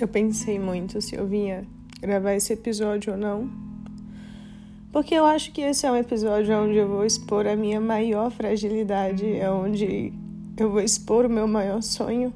[0.00, 1.66] Eu pensei muito se eu vinha
[2.00, 3.50] gravar esse episódio ou não.
[4.92, 8.30] Porque eu acho que esse é um episódio onde eu vou expor a minha maior
[8.30, 10.12] fragilidade, é onde
[10.56, 12.32] eu vou expor o meu maior sonho.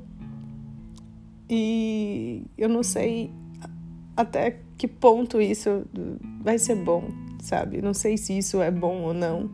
[1.48, 3.30] E eu não sei
[4.17, 5.85] até que ponto isso
[6.43, 7.04] vai ser bom,
[7.40, 7.81] sabe?
[7.81, 9.49] Não sei se isso é bom ou não.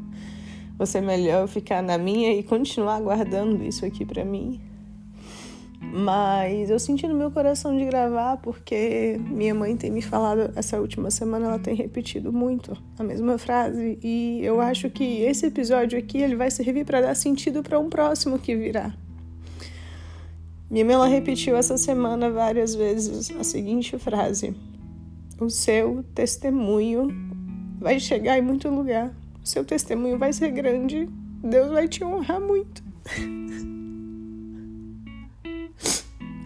[0.86, 4.67] Se é melhor ficar na minha e continuar guardando isso aqui para mim.
[5.80, 10.80] Mas eu senti no meu coração de gravar porque minha mãe tem me falado essa
[10.80, 15.98] última semana, ela tem repetido muito a mesma frase e eu acho que esse episódio
[15.98, 18.92] aqui ele vai servir para dar sentido para um próximo que virá.
[20.70, 24.54] Minha mãe ela repetiu essa semana várias vezes a seguinte frase:
[25.40, 27.08] O seu testemunho
[27.78, 29.14] vai chegar em muito lugar.
[29.42, 31.08] O seu testemunho vai ser grande.
[31.42, 32.82] Deus vai te honrar muito.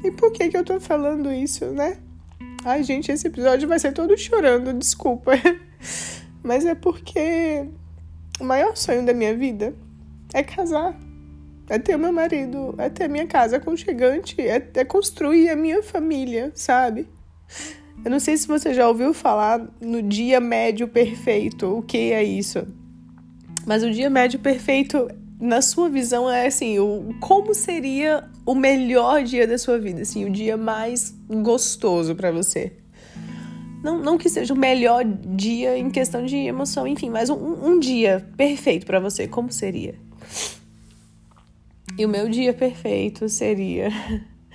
[0.04, 1.98] E por que que eu tô falando isso, né?
[2.64, 5.32] Ai, gente, esse episódio vai ser todo chorando, desculpa.
[6.42, 7.66] Mas é porque
[8.40, 9.74] o maior sonho da minha vida
[10.32, 10.98] é casar.
[11.68, 16.50] É ter meu marido, é ter minha casa aconchegante, é, é construir a minha família,
[16.54, 17.08] sabe?
[18.04, 21.78] Eu não sei se você já ouviu falar no dia médio perfeito.
[21.78, 22.66] O que é isso?
[23.64, 25.08] Mas o dia médio perfeito
[25.42, 30.24] na sua visão, é assim, o, como seria o melhor dia da sua vida, assim,
[30.24, 32.72] o dia mais gostoso para você?
[33.82, 37.80] Não, não que seja o melhor dia em questão de emoção, enfim, mas um, um
[37.80, 39.96] dia perfeito para você, como seria?
[41.98, 43.88] E o meu dia perfeito seria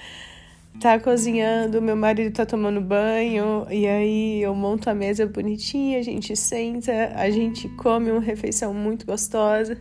[0.79, 6.01] tá cozinhando, meu marido tá tomando banho, e aí eu monto a mesa bonitinha, a
[6.01, 9.77] gente senta, a gente come uma refeição muito gostosa.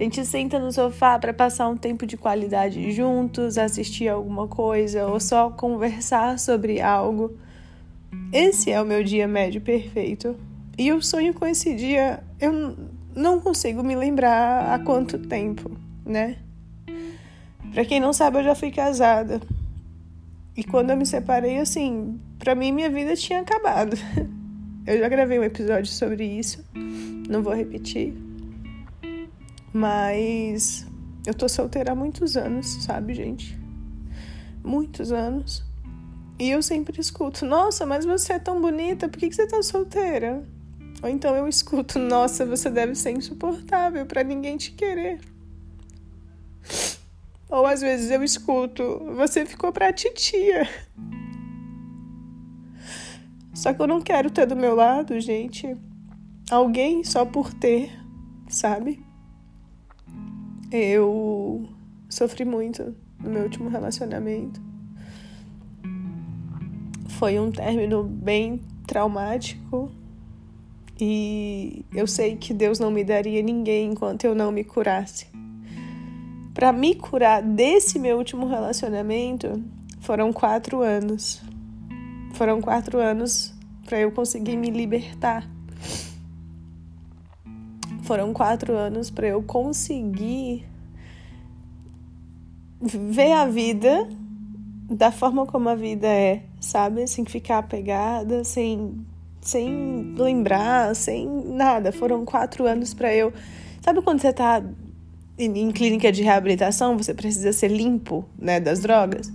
[0.00, 5.06] A gente senta no sofá para passar um tempo de qualidade juntos, assistir alguma coisa
[5.06, 7.36] ou só conversar sobre algo.
[8.32, 10.34] Esse é o meu dia médio perfeito.
[10.78, 12.74] E eu sonho com esse dia, eu
[13.14, 15.70] não consigo me lembrar há quanto tempo,
[16.06, 16.38] né?
[17.74, 19.38] Para quem não sabe, eu já fui casada.
[20.56, 23.98] E quando eu me separei, assim, para mim minha vida tinha acabado.
[24.86, 26.64] Eu já gravei um episódio sobre isso,
[27.28, 28.29] não vou repetir.
[29.72, 30.86] Mas
[31.26, 33.58] eu tô solteira há muitos anos, sabe, gente?
[34.64, 35.64] Muitos anos.
[36.38, 39.62] E eu sempre escuto: Nossa, mas você é tão bonita, por que, que você tá
[39.62, 40.42] solteira?
[41.02, 45.20] Ou então eu escuto: Nossa, você deve ser insuportável para ninguém te querer.
[47.48, 48.82] Ou às vezes eu escuto:
[49.16, 50.68] Você ficou pra titia.
[53.54, 55.76] Só que eu não quero ter do meu lado, gente,
[56.50, 57.92] alguém só por ter,
[58.48, 59.04] sabe?
[60.72, 61.68] Eu
[62.08, 64.60] sofri muito no meu último relacionamento.
[67.08, 69.90] Foi um término bem traumático
[71.00, 75.26] e eu sei que Deus não me daria ninguém enquanto eu não me curasse.
[76.54, 79.62] Para me curar desse meu último relacionamento
[80.00, 81.42] foram quatro anos.
[82.34, 83.52] Foram quatro anos
[83.84, 85.50] para eu conseguir me libertar
[88.02, 90.66] foram quatro anos para eu conseguir
[92.80, 94.08] ver a vida
[94.90, 97.06] da forma como a vida é, sabe?
[97.06, 98.96] Sem ficar apegada, sem,
[99.40, 101.92] sem lembrar, sem nada.
[101.92, 103.32] Foram quatro anos para eu.
[103.80, 104.62] Sabe quando você tá
[105.38, 109.32] em clínica de reabilitação, você precisa ser limpo, né, das drogas?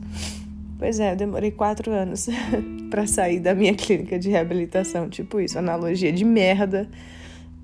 [0.78, 2.28] Pois é, eu demorei quatro anos
[2.92, 5.10] para sair da minha clínica de reabilitação.
[5.10, 6.90] Tipo isso, analogia de merda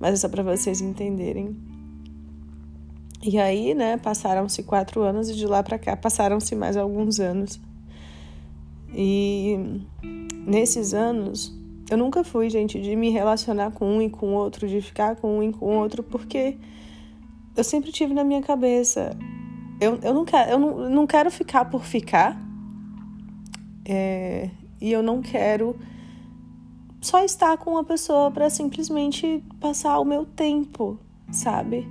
[0.02, 1.56] mas é só para vocês entenderem.
[3.22, 7.60] E aí, né, passaram-se quatro anos e de lá para cá passaram-se mais alguns anos.
[8.92, 9.80] E
[10.44, 11.56] nesses anos,
[11.88, 15.38] eu nunca fui, gente, de me relacionar com um e com outro, de ficar com
[15.38, 16.58] um e com outro, porque
[17.56, 19.16] eu sempre tive na minha cabeça.
[19.80, 22.36] Eu, eu, não, quero, eu não, não quero ficar por ficar.
[23.84, 24.50] É,
[24.80, 25.76] e eu não quero
[27.02, 30.98] só estar com uma pessoa para simplesmente passar o meu tempo,
[31.32, 31.86] sabe?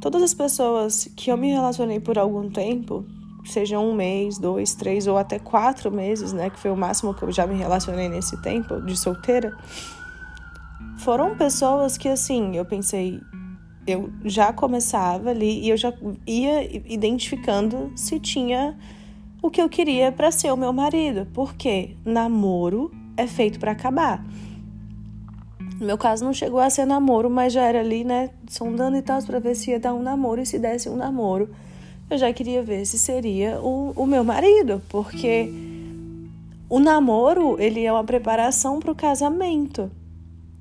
[0.00, 3.04] Todas as pessoas que eu me relacionei por algum tempo,
[3.44, 7.22] seja um mês, dois, três ou até quatro meses, né, que foi o máximo que
[7.22, 9.54] eu já me relacionei nesse tempo de solteira,
[10.96, 13.20] foram pessoas que assim, eu pensei,
[13.86, 15.92] eu já começava ali e eu já
[16.26, 18.74] ia identificando se tinha
[19.42, 22.90] o que eu queria para ser o meu marido, porque namoro
[23.20, 24.24] é feito para acabar.
[25.78, 29.02] No meu caso não chegou a ser namoro, mas já era ali, né, sondando e
[29.02, 31.48] tal, para ver se ia dar um namoro e se desse um namoro.
[32.10, 35.50] Eu já queria ver se seria o, o meu marido, porque
[36.68, 39.90] o namoro, ele é uma preparação para o casamento.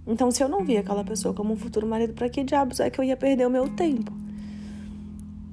[0.07, 2.89] Então, se eu não via aquela pessoa como um futuro marido, para que diabos é
[2.89, 4.11] que eu ia perder o meu tempo?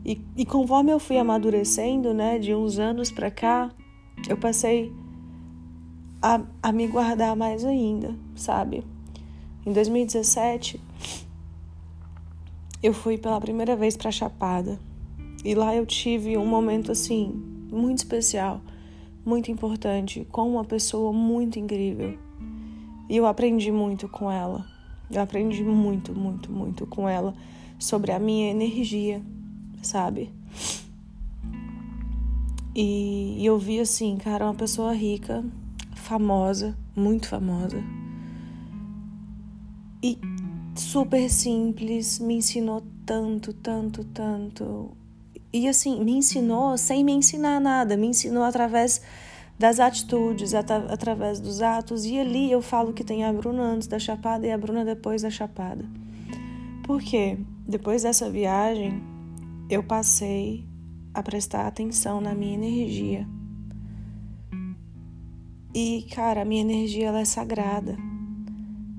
[0.05, 3.71] E, e conforme eu fui amadurecendo, né, de uns anos para cá,
[4.29, 4.93] eu passei
[6.21, 8.85] a, a me guardar mais ainda, sabe?
[9.65, 10.81] Em 2017,
[12.83, 14.79] eu fui pela primeira vez para Chapada.
[15.45, 17.33] E lá eu tive um momento assim
[17.71, 18.61] muito especial
[19.27, 22.17] muito importante, com uma pessoa muito incrível.
[23.09, 24.65] E eu aprendi muito com ela.
[25.11, 27.35] Eu aprendi muito, muito, muito com ela
[27.77, 29.21] sobre a minha energia,
[29.83, 30.31] sabe?
[32.73, 35.45] E, e eu vi assim, cara, uma pessoa rica,
[36.07, 37.83] famosa, muito famosa.
[40.03, 40.19] E
[40.75, 44.97] super simples, me ensinou tanto, tanto, tanto
[45.53, 49.01] e assim, me ensinou sem me ensinar nada, me ensinou através
[49.59, 52.05] das atitudes, at através dos atos.
[52.05, 55.23] E ali eu falo que tem a Bruna antes da Chapada e a Bruna depois
[55.23, 55.85] da Chapada.
[56.85, 57.39] Por quê?
[57.67, 59.03] Depois dessa viagem,
[59.71, 60.65] eu passei
[61.15, 63.27] a prestar atenção na minha energia.
[65.79, 67.99] E, cara, a minha energia ela é sagrada.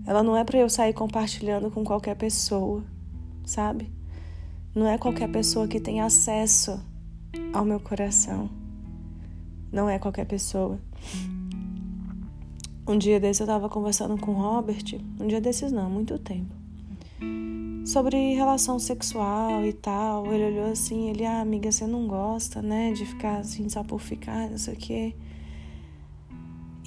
[0.06, 2.84] Ela não é para eu sair compartilhando com qualquer pessoa,
[3.44, 3.92] sabe?
[4.76, 6.80] Não é qualquer pessoa que tem acesso
[7.52, 8.48] ao meu coração.
[9.72, 10.80] Não é qualquer pessoa.
[12.88, 16.54] Um dia desse eu tava conversando com o Robert, um dia desses não, muito tempo.
[17.88, 20.32] Sobre relação sexual e tal.
[20.32, 24.00] Ele olhou assim, ele, ah, amiga, você não gosta, né, de ficar assim só por
[24.00, 25.16] ficar, não sei o quê.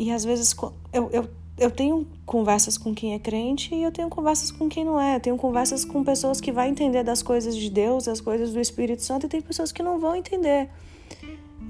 [0.00, 0.56] E às vezes
[0.92, 1.28] eu, eu
[1.60, 5.16] eu tenho conversas com quem é crente e eu tenho conversas com quem não é.
[5.16, 8.58] Eu tenho conversas com pessoas que vão entender das coisas de Deus, das coisas do
[8.58, 10.70] Espírito Santo, e tem pessoas que não vão entender.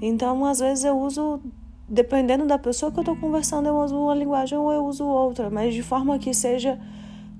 [0.01, 1.41] Então, às vezes eu uso,
[1.89, 5.49] dependendo da pessoa que eu estou conversando, eu uso uma linguagem ou eu uso outra,
[5.49, 6.79] mas de forma que seja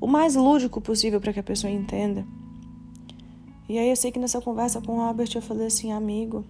[0.01, 2.25] o mais lúdico possível para que a pessoa entenda.
[3.69, 6.43] E aí eu sei que nessa conversa com o Robert eu falei assim, amigo,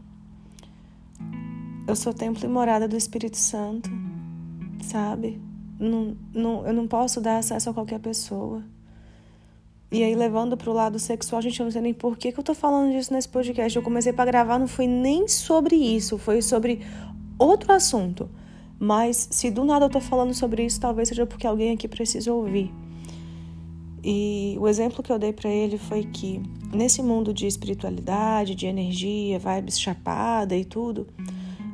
[1.87, 4.00] eu sou templo e morada do Espírito Santo,
[4.81, 5.41] sabe?
[5.81, 8.63] não, não, eu não posso dar acesso a qualquer pessoa.
[9.91, 12.39] E aí, levando para o lado sexual, gente, eu não sei nem por que, que
[12.39, 13.75] eu tô falando disso nesse podcast.
[13.75, 16.81] Eu comecei para gravar, não foi nem sobre isso, foi sobre
[17.37, 18.29] outro assunto.
[18.79, 22.31] Mas se do nada eu tô falando sobre isso, talvez seja porque alguém aqui precisa
[22.31, 22.71] ouvir.
[24.03, 26.41] E o exemplo que eu dei para ele foi que
[26.73, 31.07] nesse mundo de espiritualidade, de energia, vibes chapada e tudo,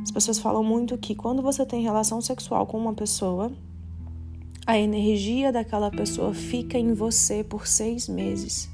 [0.08, 3.52] as pessoas falam muito que quando você tem relação sexual com uma pessoa,
[4.66, 8.70] a energia daquela pessoa fica em você por seis meses.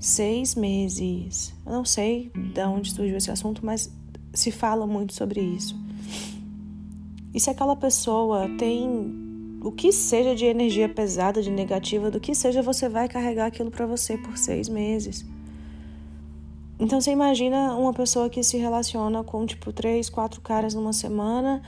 [0.00, 1.54] Seis meses.
[1.64, 3.88] Eu não sei de onde surgiu esse assunto, mas
[4.34, 5.78] se fala muito sobre isso.
[7.32, 12.34] E se aquela pessoa tem o que seja de energia pesada, de negativa, do que
[12.34, 15.24] seja, você vai carregar aquilo para você por seis meses.
[16.82, 21.62] Então você imagina uma pessoa que se relaciona com tipo três, quatro caras numa semana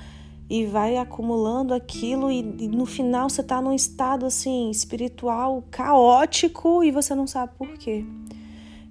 [0.51, 6.83] e vai acumulando aquilo e, e no final você está num estado assim espiritual caótico
[6.83, 8.05] e você não sabe por quê.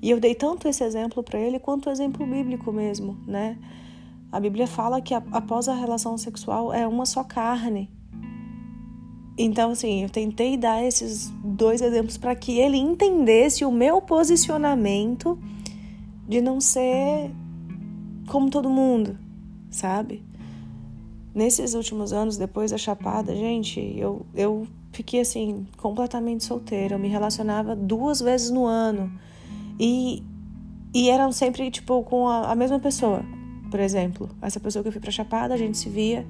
[0.01, 3.57] E eu dei tanto esse exemplo para ele quanto o exemplo bíblico mesmo, né?
[4.31, 7.91] A Bíblia fala que após a relação sexual é uma só carne.
[9.38, 15.38] Então, assim, eu tentei dar esses dois exemplos para que ele entendesse o meu posicionamento
[16.27, 17.32] de não ser
[18.27, 19.18] como todo mundo,
[19.70, 20.24] sabe?
[21.34, 26.96] Nesses últimos anos, depois da chapada, gente, eu, eu fiquei assim, completamente solteira.
[26.96, 29.12] Eu me relacionava duas vezes no ano.
[29.80, 30.24] E,
[30.94, 33.25] e eram sempre, tipo, com a, a mesma pessoa.
[33.72, 36.25] Por exemplo, essa pessoa que eu fui pra Chapada, a gente se via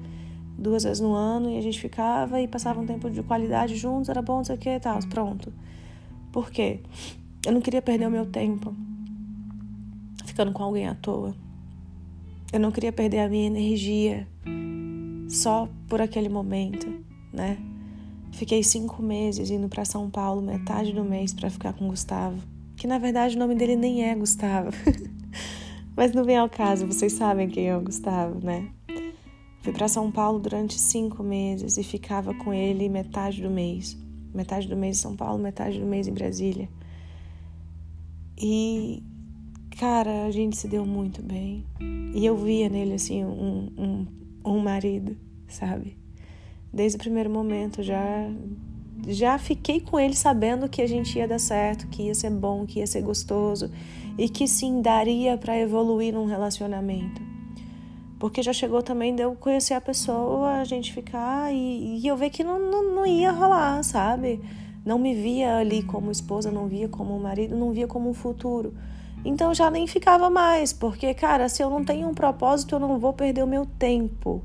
[0.56, 4.08] duas vezes no ano e a gente ficava e passava um tempo de qualidade juntos,
[4.08, 4.98] era bom, não sei o que e tal.
[5.10, 5.52] Pronto.
[6.32, 6.80] Por quê?
[7.44, 8.74] Eu não queria perder o meu tempo
[10.34, 11.32] ficando com alguém à toa.
[12.52, 14.26] Eu não queria perder a minha energia
[15.28, 16.92] só por aquele momento,
[17.32, 17.56] né?
[18.32, 22.36] Fiquei cinco meses indo para São Paulo, metade do mês, para ficar com Gustavo.
[22.76, 24.70] Que na verdade o nome dele nem é Gustavo.
[25.96, 28.68] Mas não vem ao caso, vocês sabem quem é o Gustavo, né?
[29.60, 33.96] Fui para São Paulo durante cinco meses e ficava com ele metade do mês.
[34.34, 36.68] Metade do mês em São Paulo, metade do mês em Brasília.
[38.36, 39.00] E,
[39.74, 41.64] cara, a gente se deu muito bem.
[42.14, 44.06] E eu via nele, assim, um, um
[44.44, 45.16] um marido,
[45.48, 45.96] sabe?
[46.72, 48.30] Desde o primeiro momento já
[49.06, 52.64] já fiquei com ele sabendo que a gente ia dar certo, que ia ser bom,
[52.64, 53.70] que ia ser gostoso
[54.16, 57.20] e que sim daria para evoluir num relacionamento.
[58.18, 62.16] Porque já chegou também de eu conhecer a pessoa, a gente ficar e, e eu
[62.16, 64.40] ver que não, não, não ia rolar, sabe?
[64.86, 68.72] Não me via ali como esposa, não via como marido, não via como um futuro.
[69.24, 72.98] Então já nem ficava mais, porque, cara, se eu não tenho um propósito, eu não
[72.98, 74.44] vou perder o meu tempo,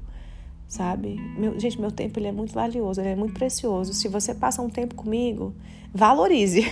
[0.67, 1.15] sabe?
[1.37, 3.93] Meu, gente, meu tempo ele é muito valioso, ele é muito precioso.
[3.93, 5.53] Se você passa um tempo comigo,
[5.93, 6.65] valorize.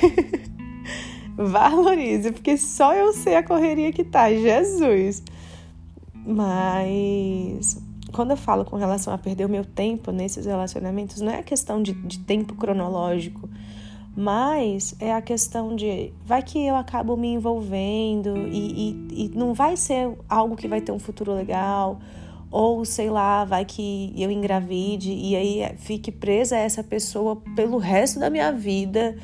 [1.35, 5.21] valorize, porque só eu sei a correria que tá, Jesus.
[6.25, 7.77] Mas
[8.11, 11.83] quando eu falo com relação a perder o meu tempo nesses relacionamentos, não é questão
[11.83, 13.49] de, de tempo cronológico,
[14.19, 19.53] mas é a questão de vai que eu acabo me envolvendo e, e, e não
[19.53, 21.99] vai ser algo que vai ter um futuro legal,
[22.49, 27.77] ou sei lá, vai que eu engravide e aí fique presa a essa pessoa pelo
[27.77, 29.15] resto da minha vida,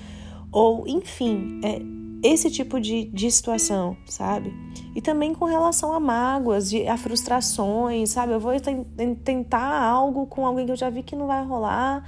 [0.51, 1.81] ou enfim, é,
[2.21, 4.53] esse tipo de, de situação, sabe?
[4.95, 8.33] E também com relação a mágoas, de, a frustrações, sabe?
[8.33, 8.53] Eu vou
[9.25, 12.07] tentar algo com alguém que eu já vi que não vai rolar,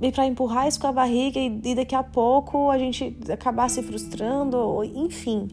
[0.00, 3.68] e para empurrar isso com a barriga e, e daqui a pouco a gente acabar
[3.70, 5.48] se frustrando, ou, enfim.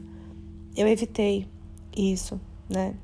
[0.75, 1.47] Eu evitei
[1.95, 2.95] isso, né?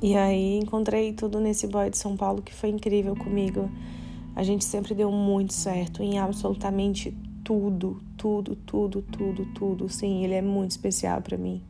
[0.00, 3.70] E aí encontrei tudo nesse boy de São Paulo que foi incrível comigo.
[4.34, 9.88] A gente sempre deu muito certo em absolutamente tudo, tudo, tudo, tudo, tudo.
[9.88, 11.62] Sim, ele é muito especial para mim.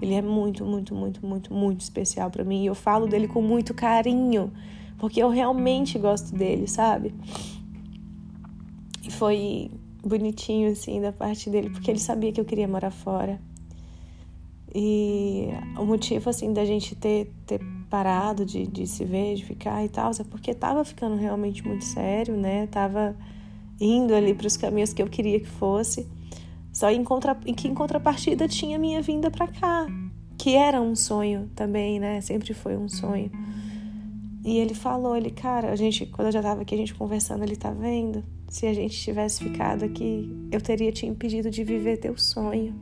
[0.00, 2.62] Ele é muito, muito, muito, muito, muito especial para mim.
[2.62, 4.52] E eu falo dele com muito carinho,
[4.98, 7.14] porque eu realmente gosto dele, sabe?
[9.18, 9.70] Foi
[10.04, 13.40] bonitinho, assim, da parte dele, porque ele sabia que eu queria morar fora.
[14.74, 19.84] E o motivo, assim, da gente ter, ter parado de, de se ver, de ficar
[19.84, 22.66] e tal, é porque tava ficando realmente muito sério, né?
[22.66, 23.16] Tava
[23.80, 26.06] indo ali para os caminhos que eu queria que fosse.
[26.72, 29.86] Só em, contra, que em contrapartida tinha minha vinda para cá,
[30.36, 32.20] que era um sonho também, né?
[32.20, 33.30] Sempre foi um sonho.
[34.44, 37.42] E ele falou, ele, cara, a gente, quando eu já tava aqui, a gente conversando,
[37.42, 38.22] ele tá vendo?
[38.56, 42.74] Se a gente tivesse ficado aqui, eu teria te impedido de viver teu sonho.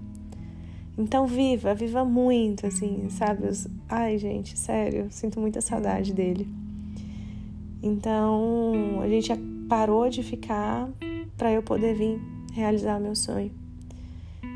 [0.97, 3.49] Então viva, viva muito, assim, sabe?
[3.89, 6.49] Ai, gente, sério, sinto muita saudade dele.
[7.83, 9.33] Então, a gente
[9.69, 10.89] parou de ficar
[11.37, 13.51] para eu poder vir realizar meu sonho.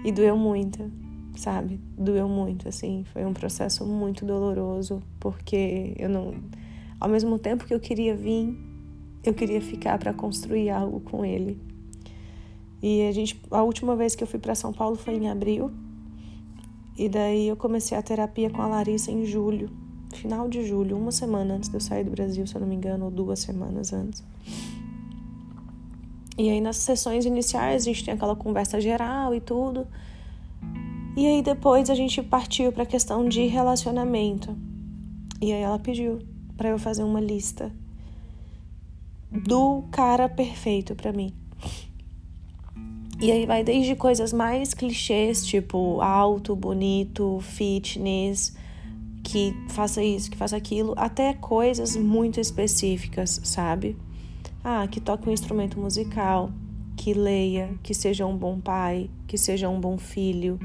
[0.04, 0.88] E doeu muito,
[1.34, 1.80] sabe?
[1.98, 3.04] Doeu muito, assim.
[3.12, 6.37] Foi um processo muito doloroso, porque eu não.
[7.00, 8.67] Ao mesmo tempo que eu queria vir,
[9.25, 11.60] eu queria ficar para construir algo com ele.
[12.82, 15.70] E a gente, a última vez que eu fui para São Paulo foi em abril.
[16.96, 19.70] E daí eu comecei a terapia com a Larissa em julho,
[20.12, 22.75] final de julho, uma semana antes de eu sair do Brasil, se eu não me
[22.75, 24.25] engano, ou duas semanas antes.
[26.37, 29.87] E aí nas sessões iniciais a gente tem aquela conversa geral e tudo.
[31.16, 34.56] E aí depois a gente partiu para a questão de relacionamento.
[35.40, 36.20] E aí ela pediu
[36.56, 37.72] para eu fazer uma lista
[39.30, 41.32] do cara perfeito para mim.
[43.20, 48.56] E aí vai desde coisas mais clichês, tipo alto, bonito, fitness,
[49.25, 53.97] que faça isso, que faça aquilo, até coisas muito específicas, sabe?
[54.62, 56.52] Ah, que toque um instrumento musical,
[56.97, 60.58] que leia, que seja um bom pai, que seja um bom filho,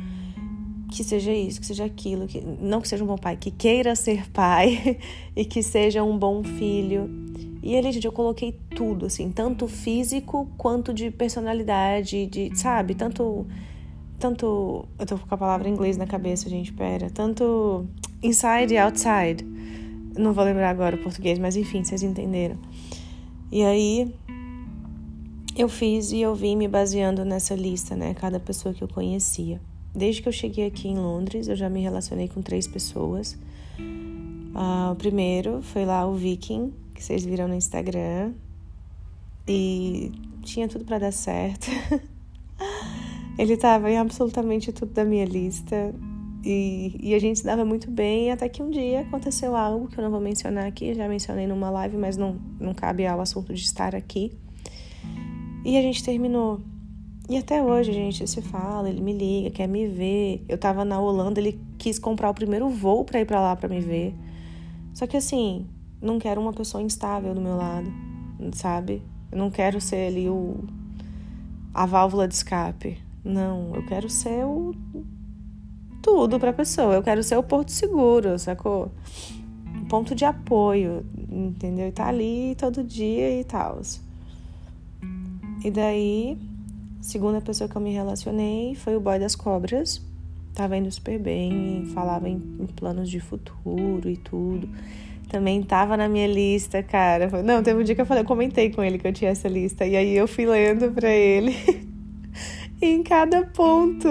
[0.94, 3.96] que seja isso, que seja aquilo, que não que seja um bom pai, que queira
[3.96, 5.00] ser pai
[5.36, 7.10] e que seja um bom filho.
[7.62, 13.48] E ele, gente, eu coloquei tudo, assim, tanto físico quanto de personalidade, de, sabe, tanto
[14.20, 17.86] tanto, eu tô com a palavra em inglês na cabeça, gente, pera, tanto
[18.22, 19.44] inside e outside.
[20.18, 22.58] Não vou lembrar agora o português, mas enfim, vocês entenderam.
[23.52, 24.14] E aí
[25.58, 28.14] eu fiz e eu vim me baseando nessa lista, né?
[28.14, 29.60] Cada pessoa que eu conhecia.
[29.96, 33.38] Desde que eu cheguei aqui em Londres, eu já me relacionei com três pessoas.
[33.80, 38.34] Uh, o primeiro foi lá o Viking, que vocês viram no Instagram.
[39.48, 41.68] E tinha tudo para dar certo.
[43.38, 45.94] Ele tava em absolutamente tudo da minha lista.
[46.46, 49.98] E, e, a gente se dava muito bem, até que um dia aconteceu algo que
[49.98, 53.54] eu não vou mencionar aqui, já mencionei numa live, mas não, não cabe ao assunto
[53.54, 54.34] de estar aqui.
[55.64, 56.60] E a gente terminou.
[57.30, 60.44] E até hoje gente se fala, ele me liga, quer me ver.
[60.48, 63.70] Eu tava na Holanda, ele quis comprar o primeiro voo para ir para lá para
[63.70, 64.14] me ver.
[64.94, 65.66] Só que assim,
[66.02, 67.90] não quero uma pessoa instável do meu lado,
[68.52, 69.02] sabe?
[69.32, 70.64] Eu não quero ser ali o
[71.74, 73.02] a válvula de escape.
[73.24, 74.76] Não, eu quero ser o
[76.02, 76.94] tudo para a pessoa.
[76.94, 78.92] Eu quero ser o porto seguro, sacou?
[79.90, 81.88] Ponto de apoio, entendeu?
[81.88, 83.82] E tá ali todo dia e tal.
[85.64, 86.38] E daí,
[87.04, 90.02] segunda pessoa que eu me relacionei foi o boy das cobras.
[90.56, 94.70] tava indo super bem, falava em, em planos de futuro e tudo.
[95.30, 97.30] Também tava na minha lista, cara.
[97.44, 99.48] Não, teve um dia que eu falei, eu comentei com ele que eu tinha essa
[99.48, 99.86] lista.
[99.86, 101.56] E aí eu fui lendo pra ele.
[102.82, 104.08] em cada ponto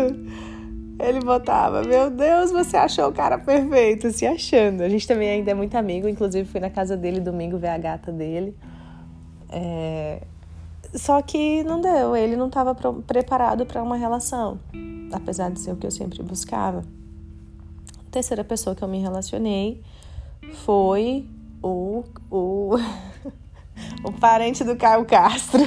[1.01, 4.83] ele botava, meu Deus, você achou o cara perfeito, se achando.
[4.83, 7.79] A gente também ainda é muito amigo, inclusive fui na casa dele domingo ver a
[7.79, 8.55] gata dele.
[9.49, 10.23] É...
[10.95, 12.75] Só que não deu, ele não estava
[13.07, 14.61] preparado para uma relação,
[15.13, 16.85] apesar de ser o que eu sempre buscava.
[18.07, 19.83] A terceira pessoa que eu me relacionei
[20.65, 21.27] foi
[21.63, 22.77] o, o,
[24.05, 25.61] o parente do Caio Castro.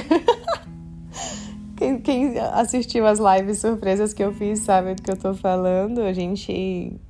[1.76, 6.02] quem, quem assistiu as lives surpresas que eu fiz sabe do que eu tô falando.
[6.02, 7.00] A gente,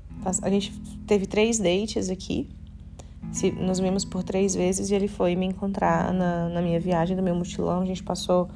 [0.40, 0.72] a gente
[1.06, 2.48] teve três dates aqui
[3.32, 7.16] se, nos vimos por três vezes e ele foi me encontrar na, na minha viagem
[7.16, 7.80] do meu mutilão.
[7.80, 8.48] A gente passou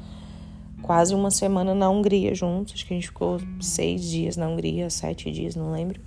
[0.83, 2.75] quase uma semana na Hungria juntos.
[2.75, 6.00] Acho que a gente ficou seis dias na Hungria, sete dias, não lembro.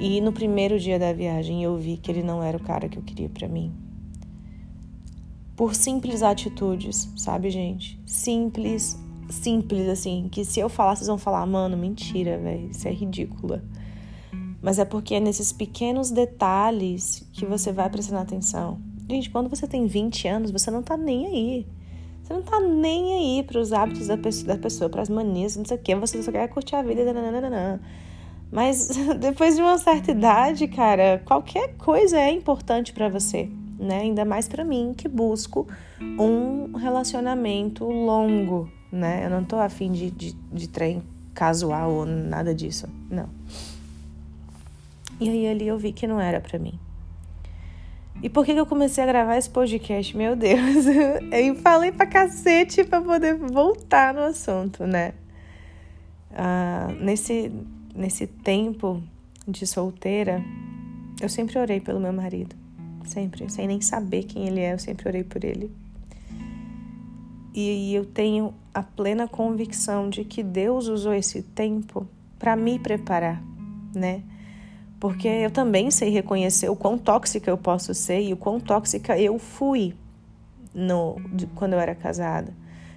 [0.00, 2.98] E no primeiro dia da viagem eu vi que ele não era o cara que
[2.98, 3.72] eu queria para mim.
[5.54, 8.00] Por simples atitudes, sabe, gente?
[8.06, 12.90] Simples, simples assim, que se eu falar, vocês vão falar, mano, mentira, velho, isso é
[12.90, 13.62] ridícula
[14.62, 18.80] mas é porque é nesses pequenos detalhes que você vai prestando atenção.
[19.10, 21.66] Gente, quando você tem 20 anos, você não tá nem aí.
[22.22, 25.56] Você não tá nem aí para os hábitos da pessoa, da pessoa para as manias,
[25.56, 25.96] não sei o quê.
[25.96, 27.12] Você só quer curtir a vida.
[27.12, 27.80] Nananana.
[28.52, 28.88] Mas
[29.18, 34.02] depois de uma certa idade, cara, qualquer coisa é importante para você, né?
[34.02, 35.66] Ainda mais para mim que busco
[36.00, 39.26] um relacionamento longo, né?
[39.26, 41.02] Eu não tô afim de, de, de trem
[41.34, 43.28] casual ou nada disso, não.
[45.22, 46.76] E aí ali eu vi que não era para mim.
[48.20, 50.16] E por que, que eu comecei a gravar esse podcast?
[50.16, 50.86] Meu Deus,
[51.30, 55.12] eu falei pra cacete pra poder voltar no assunto, né?
[56.32, 57.52] Ah, nesse,
[57.94, 59.00] nesse tempo
[59.46, 60.42] de solteira,
[61.20, 62.56] eu sempre orei pelo meu marido.
[63.04, 65.70] Sempre, sem nem saber quem ele é, eu sempre orei por ele.
[67.54, 72.08] E eu tenho a plena convicção de que Deus usou esse tempo
[72.40, 73.40] para me preparar,
[73.94, 74.22] né?
[75.02, 79.18] Porque eu também sei reconhecer o quão tóxica eu posso ser e o quão tóxica
[79.18, 79.96] eu fui
[80.72, 82.54] no, de, quando eu era casada.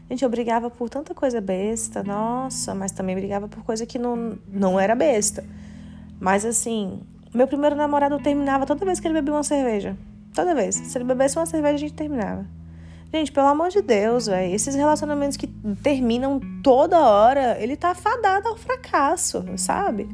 [0.08, 4.38] Gente, eu brigava por tanta coisa besta, nossa, mas também brigava por coisa que não,
[4.48, 5.44] não era besta.
[6.20, 7.02] Mas assim,
[7.34, 9.98] meu primeiro namorado terminava toda vez que ele bebia uma cerveja.
[10.32, 10.76] Toda vez.
[10.76, 12.46] Se ele bebesse uma cerveja, a gente terminava.
[13.12, 14.54] Gente, pelo amor de Deus, velho.
[14.54, 15.48] Esses relacionamentos que
[15.82, 20.08] terminam toda hora, ele tá fadado ao fracasso, sabe?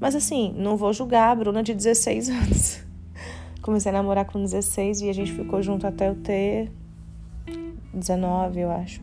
[0.00, 2.80] Mas assim, não vou julgar a Bruna de 16 anos.
[3.60, 6.72] Comecei a namorar com 16 e a gente ficou junto até eu ter
[7.92, 9.02] 19, eu acho.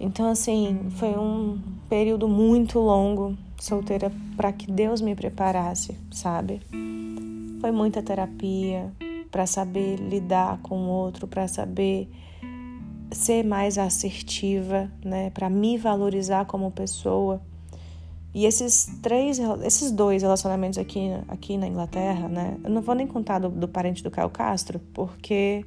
[0.00, 6.60] Então, assim, foi um período muito longo solteira para que Deus me preparasse, sabe?
[7.60, 8.92] Foi muita terapia
[9.30, 12.08] para saber lidar com o outro, para saber
[13.10, 17.40] ser mais assertiva, né, para me valorizar como pessoa.
[18.34, 22.58] E esses três, esses dois relacionamentos aqui, aqui na Inglaterra, né?
[22.62, 25.64] Eu não vou nem contar do, do parente do Caio Castro, porque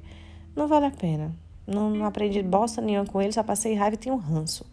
[0.56, 1.36] não vale a pena.
[1.66, 4.66] Não, não aprendi bosta nenhuma com ele, só passei raiva e tenho um ranço.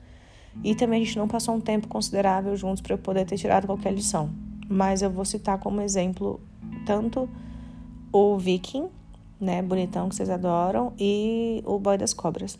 [0.63, 3.67] E também a gente não passou um tempo considerável juntos para eu poder ter tirado
[3.67, 4.31] qualquer lição.
[4.69, 6.41] Mas eu vou citar como exemplo
[6.85, 7.29] tanto
[8.13, 8.89] o Viking,
[9.41, 12.59] né, bonitão que vocês adoram, e o Boy das Cobras.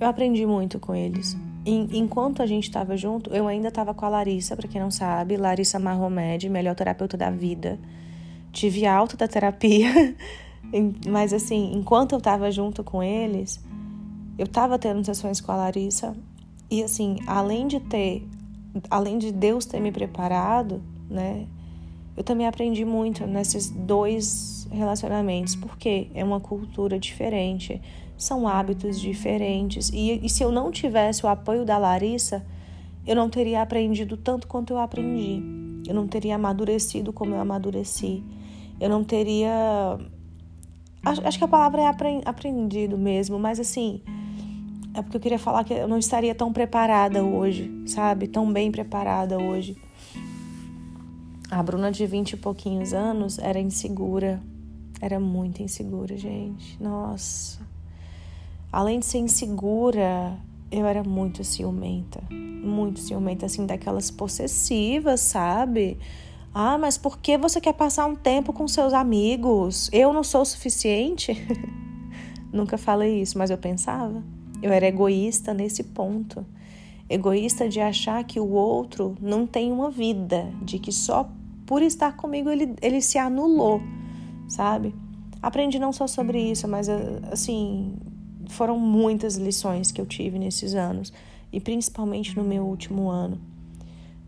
[0.00, 4.08] Eu aprendi muito com eles enquanto a gente estava junto, eu ainda estava com a
[4.08, 7.78] Larissa, para quem não sabe, Larissa Marromed, melhor terapeuta da vida.
[8.52, 10.16] Tive alta da terapia,
[11.08, 13.62] mas assim, enquanto eu estava junto com eles,
[14.38, 16.16] eu estava tendo sessões com a Larissa
[16.70, 18.26] e assim, além de ter,
[18.88, 21.46] além de Deus ter me preparado, né?
[22.16, 27.80] Eu também aprendi muito nesses dois relacionamentos, porque é uma cultura diferente
[28.20, 29.90] são hábitos diferentes.
[29.92, 32.44] E, e se eu não tivesse o apoio da Larissa,
[33.06, 35.42] eu não teria aprendido tanto quanto eu aprendi.
[35.88, 38.22] Eu não teria amadurecido como eu amadureci.
[38.78, 39.98] Eu não teria.
[41.02, 41.86] Acho, acho que a palavra é
[42.24, 44.02] aprendido mesmo, mas assim.
[44.92, 48.26] É porque eu queria falar que eu não estaria tão preparada hoje, sabe?
[48.26, 49.76] Tão bem preparada hoje.
[51.50, 54.42] A Bruna de 20 e pouquinhos anos era insegura.
[55.00, 56.80] Era muito insegura, gente.
[56.82, 57.59] Nossa.
[58.72, 60.38] Além de ser insegura,
[60.70, 62.22] eu era muito ciumenta.
[62.30, 65.98] Muito ciumenta, assim, daquelas possessivas, sabe?
[66.54, 69.88] Ah, mas por que você quer passar um tempo com seus amigos?
[69.92, 71.32] Eu não sou o suficiente?
[72.52, 74.22] Nunca falei isso, mas eu pensava.
[74.62, 76.44] Eu era egoísta nesse ponto.
[77.08, 81.28] egoísta de achar que o outro não tem uma vida, de que só
[81.66, 83.80] por estar comigo ele, ele se anulou,
[84.48, 84.94] sabe?
[85.42, 86.88] Aprendi não só sobre isso, mas
[87.32, 87.96] assim,
[88.50, 91.12] foram muitas lições que eu tive nesses anos,
[91.52, 93.38] e principalmente no meu último ano.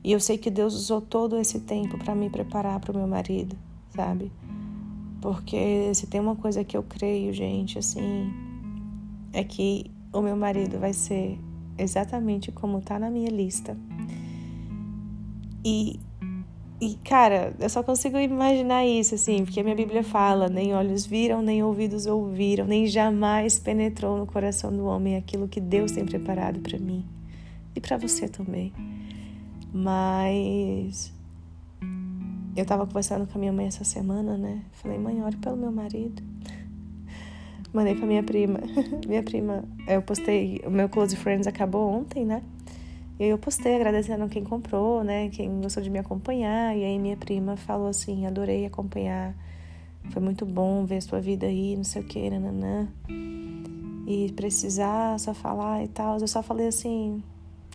[0.04, 3.06] E eu sei que Deus usou todo esse tempo para me preparar para o meu
[3.06, 3.56] marido,
[3.94, 4.32] sabe?
[5.20, 8.32] Porque se tem uma coisa que eu creio, gente, assim,
[9.32, 11.38] é que o meu marido vai ser
[11.78, 13.76] exatamente como tá na minha lista.
[15.64, 16.00] E
[16.82, 21.06] e, cara, eu só consigo imaginar isso, assim, porque a minha Bíblia fala: nem olhos
[21.06, 26.04] viram, nem ouvidos ouviram, nem jamais penetrou no coração do homem aquilo que Deus tem
[26.04, 27.04] preparado para mim
[27.76, 28.72] e para você também.
[29.72, 31.12] Mas
[32.56, 34.62] eu tava conversando com a minha mãe essa semana, né?
[34.72, 36.20] Falei, mãe, ore pelo meu marido.
[37.72, 38.58] Mandei pra minha prima.
[39.06, 42.42] minha prima, eu postei, o meu Close Friends acabou ontem, né?
[43.22, 45.28] E aí eu postei agradecendo quem comprou, né?
[45.28, 46.76] Quem gostou de me acompanhar.
[46.76, 49.32] E aí minha prima falou assim: adorei acompanhar.
[50.10, 52.88] Foi muito bom ver sua vida aí, não sei o que, nananã.
[54.08, 56.18] E precisar só falar e tal.
[56.18, 57.22] Eu só falei assim: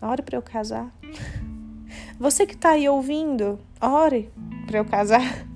[0.01, 0.93] ore pra eu casar.
[2.19, 4.29] Você que tá aí ouvindo, ore
[4.65, 5.47] pra eu casar.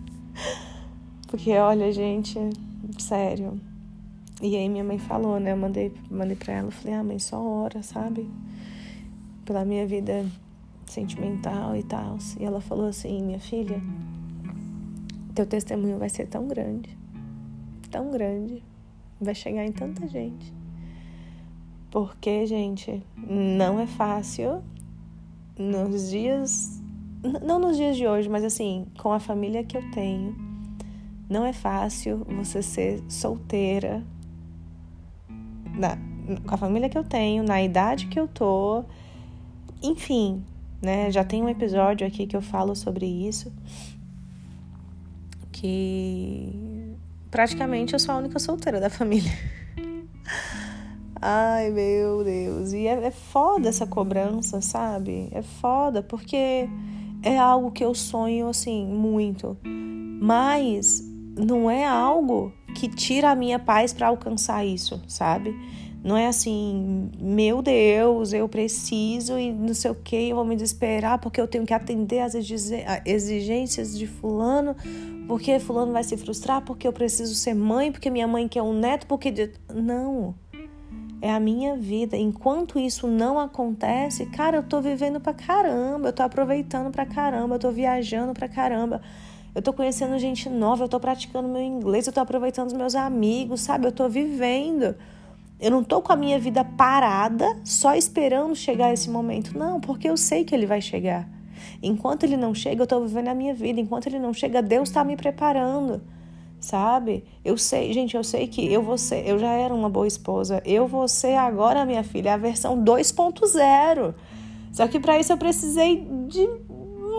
[1.28, 2.40] Porque olha, gente,
[2.98, 3.60] sério.
[4.42, 5.52] E aí minha mãe falou, né?
[5.52, 8.30] Eu mandei, mandei pra ela, falei, ah, mãe, só ora, sabe?
[9.52, 10.26] Pela minha vida
[10.86, 12.18] sentimental e tal.
[12.40, 13.82] E ela falou assim: minha filha,
[15.36, 16.98] teu testemunho vai ser tão grande,
[17.90, 18.64] tão grande,
[19.20, 20.54] vai chegar em tanta gente.
[21.92, 24.64] Porque, gente, não é fácil
[25.60, 26.82] nos dias.
[27.44, 30.34] Não nos dias de hoje, mas assim, com a família que eu tenho,
[31.30, 34.02] não é fácil você ser solteira.
[35.78, 35.98] Na,
[36.48, 38.86] com a família que eu tenho, na idade que eu tô,
[39.82, 40.44] enfim,
[40.82, 41.12] né?
[41.12, 43.52] Já tem um episódio aqui que eu falo sobre isso.
[45.52, 46.96] Que
[47.30, 49.32] praticamente eu sou a única solteira da família.
[51.22, 52.74] Ai, meu Deus.
[52.74, 55.30] E é, é foda essa cobrança, sabe?
[55.32, 56.68] É foda porque
[57.22, 59.56] é algo que eu sonho assim muito.
[59.64, 61.04] Mas
[61.38, 65.56] não é algo que tira a minha paz para alcançar isso, sabe?
[66.04, 70.56] Não é assim, meu Deus, eu preciso e não sei o que, eu vou me
[70.56, 72.34] desesperar porque eu tenho que atender às
[73.06, 74.76] exigências de Fulano,
[75.28, 78.74] porque Fulano vai se frustrar, porque eu preciso ser mãe, porque minha mãe quer um
[78.74, 79.54] neto, porque.
[79.74, 80.36] Não.
[81.22, 82.18] É a minha vida.
[82.18, 87.56] Enquanto isso não acontece, cara, eu tô vivendo pra caramba, eu tô aproveitando pra caramba,
[87.56, 89.02] eu tô viajando pra caramba.
[89.54, 92.96] Eu tô conhecendo gente nova, eu tô praticando meu inglês, eu tô aproveitando os meus
[92.96, 93.86] amigos, sabe?
[93.86, 94.96] Eu tô vivendo.
[95.62, 99.56] Eu não tô com a minha vida parada, só esperando chegar esse momento.
[99.56, 101.30] Não, porque eu sei que ele vai chegar.
[101.84, 103.80] Enquanto ele não chega, eu tô vivendo a minha vida.
[103.80, 106.02] Enquanto ele não chega, Deus está me preparando.
[106.60, 107.24] Sabe?
[107.46, 110.64] Eu sei, gente, eu sei que eu vou ser, eu já era uma boa esposa.
[110.66, 114.16] Eu vou ser agora, minha filha, a versão 2.0.
[114.74, 116.48] Só que para isso eu precisei de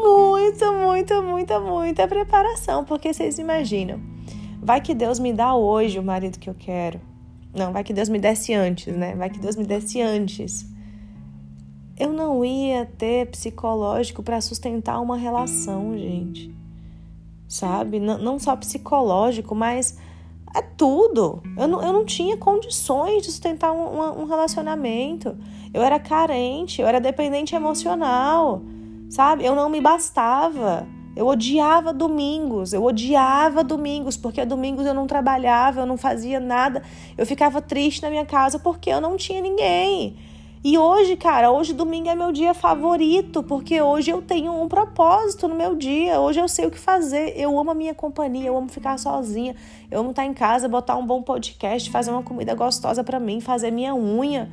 [0.03, 4.01] muita, muita, muita, muita preparação, porque vocês imaginam,
[4.61, 7.12] vai que Deus me dá hoje o marido que eu quero.
[7.55, 9.15] Não, vai que Deus me desse antes, né?
[9.15, 10.67] Vai que Deus me desse antes.
[11.99, 16.53] Eu não ia ter psicológico para sustentar uma relação, gente.
[17.47, 18.01] Sabe?
[18.01, 19.99] Não, não só psicológico, mas
[20.55, 21.43] é tudo.
[21.57, 25.37] Eu não, eu não tinha condições de sustentar um, um relacionamento.
[25.73, 28.62] Eu era carente, eu era dependente emocional,
[29.11, 29.45] sabe?
[29.45, 30.87] Eu não me bastava.
[31.14, 36.83] Eu odiava domingos, eu odiava domingos, porque domingos eu não trabalhava, eu não fazia nada,
[37.18, 40.16] eu ficava triste na minha casa porque eu não tinha ninguém.
[40.64, 45.48] E hoje, cara, hoje domingo é meu dia favorito, porque hoje eu tenho um propósito
[45.48, 48.57] no meu dia, hoje eu sei o que fazer, eu amo a minha companhia, eu
[48.57, 49.57] amo ficar sozinha,
[49.90, 53.40] eu amo estar em casa, botar um bom podcast, fazer uma comida gostosa para mim,
[53.40, 54.48] fazer minha unha,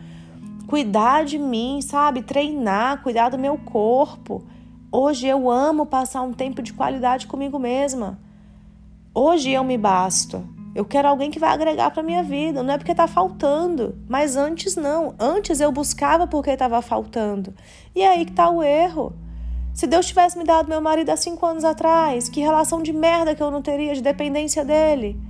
[0.66, 2.24] cuidar de mim, sabe?
[2.24, 4.44] Treinar, cuidar do meu corpo.
[4.92, 8.20] Hoje eu amo passar um tempo de qualidade comigo mesma.
[9.14, 10.44] Hoje eu me basto.
[10.74, 12.64] Eu quero alguém que vai agregar para minha vida.
[12.64, 15.14] Não é porque está faltando, mas antes não.
[15.20, 17.54] Antes eu buscava porque estava faltando.
[17.94, 19.14] E aí que está o erro.
[19.76, 23.36] Se Deus tivesse me dado meu marido há cinco anos atrás, que relação de merda
[23.36, 25.22] que eu não teria de dependência dele,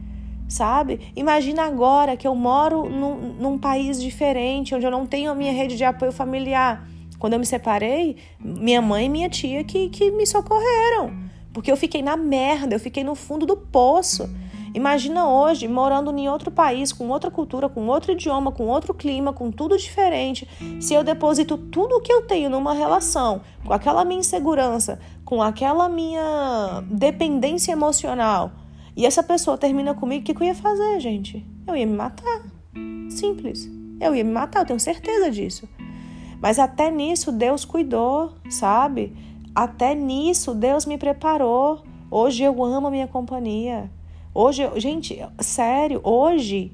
[0.47, 1.11] sabe?
[1.17, 5.51] Imagina agora que eu moro num, num país diferente, onde eu não tenho a minha
[5.51, 6.87] rede de apoio familiar
[7.19, 11.13] quando eu me separei, minha mãe e minha tia que, que me socorreram.
[11.53, 14.29] Porque eu fiquei na merda, eu fiquei no fundo do poço.
[14.73, 19.33] Imagina hoje morando em outro país, com outra cultura, com outro idioma, com outro clima,
[19.33, 20.47] com tudo diferente.
[20.79, 25.41] Se eu deposito tudo o que eu tenho numa relação, com aquela minha insegurança, com
[25.41, 28.51] aquela minha dependência emocional,
[28.95, 31.45] e essa pessoa termina comigo, o que, que eu ia fazer, gente?
[31.67, 32.43] Eu ia me matar.
[33.09, 33.67] Simples.
[33.99, 35.67] Eu ia me matar, eu tenho certeza disso.
[36.41, 39.15] Mas até nisso Deus cuidou, sabe?
[39.53, 41.83] Até nisso Deus me preparou.
[42.09, 43.91] Hoje eu amo a minha companhia.
[44.33, 46.71] Hoje, gente, sério, hoje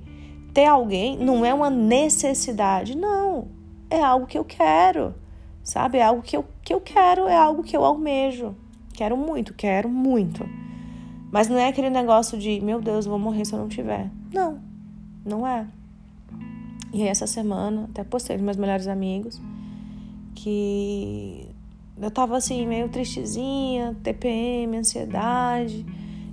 [0.53, 3.47] ter alguém não é uma necessidade, não.
[3.89, 5.15] É algo que eu quero,
[5.63, 5.97] sabe?
[5.97, 8.55] É algo que eu, que eu quero, é algo que eu almejo.
[8.93, 10.47] Quero muito, quero muito.
[11.31, 14.09] Mas não é aquele negócio de, meu Deus, vou morrer se eu não tiver.
[14.31, 14.59] Não,
[15.25, 15.67] não é.
[16.93, 19.41] E essa semana, até postei nos meus melhores amigos
[20.35, 21.47] que
[21.99, 25.85] eu tava assim, meio tristezinha, TPM, ansiedade.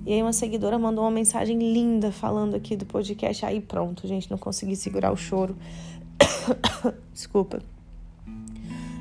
[0.05, 3.47] E aí uma seguidora mandou uma mensagem linda falando aqui do podcast.
[3.47, 5.57] Aí pronto, gente, não consegui segurar o choro.
[7.15, 7.63] Desculpa.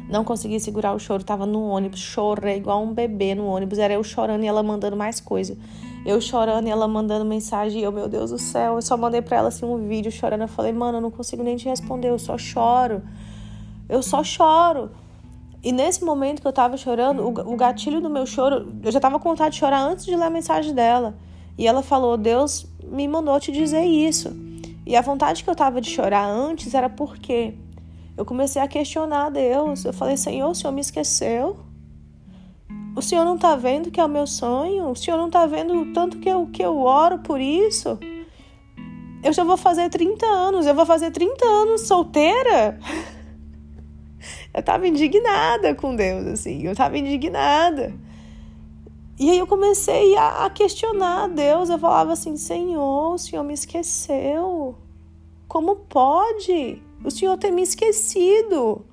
[0.07, 3.79] Não consegui segurar o choro, tava no ônibus, chorei igual um bebê no ônibus.
[3.79, 5.57] Era eu chorando e ela mandando mais coisa.
[6.05, 7.81] Eu chorando e ela mandando mensagem.
[7.81, 10.41] E eu, meu Deus do céu, eu só mandei pra ela assim um vídeo chorando.
[10.41, 13.01] Eu falei, mano, eu não consigo nem te responder, eu só choro.
[13.91, 14.89] Eu só choro.
[15.61, 19.19] E nesse momento que eu tava chorando, o, gatilho do meu choro, eu já tava
[19.19, 21.13] com vontade de chorar antes de ler a mensagem dela.
[21.57, 24.33] E ela falou: Deus me mandou te dizer isso.
[24.85, 27.53] E a vontade que eu tava de chorar antes era porque
[28.15, 29.83] eu comecei a questionar Deus.
[29.83, 31.57] Eu falei: Senhor, o Senhor me esqueceu?
[32.95, 34.89] O Senhor não tá vendo que é o meu sonho?
[34.89, 37.99] O Senhor não tá vendo o tanto que eu, que eu oro por isso?
[39.21, 42.79] Eu já vou fazer 30 anos, eu vou fazer 30 anos solteira.
[44.53, 47.93] Eu tava indignada com Deus, assim, eu tava indignada.
[49.17, 54.75] E aí eu comecei a, questionar Deus, eu falava assim, Senhor, o Senhor me esqueceu.
[55.47, 58.83] Como pode o Senhor ter me esquecido?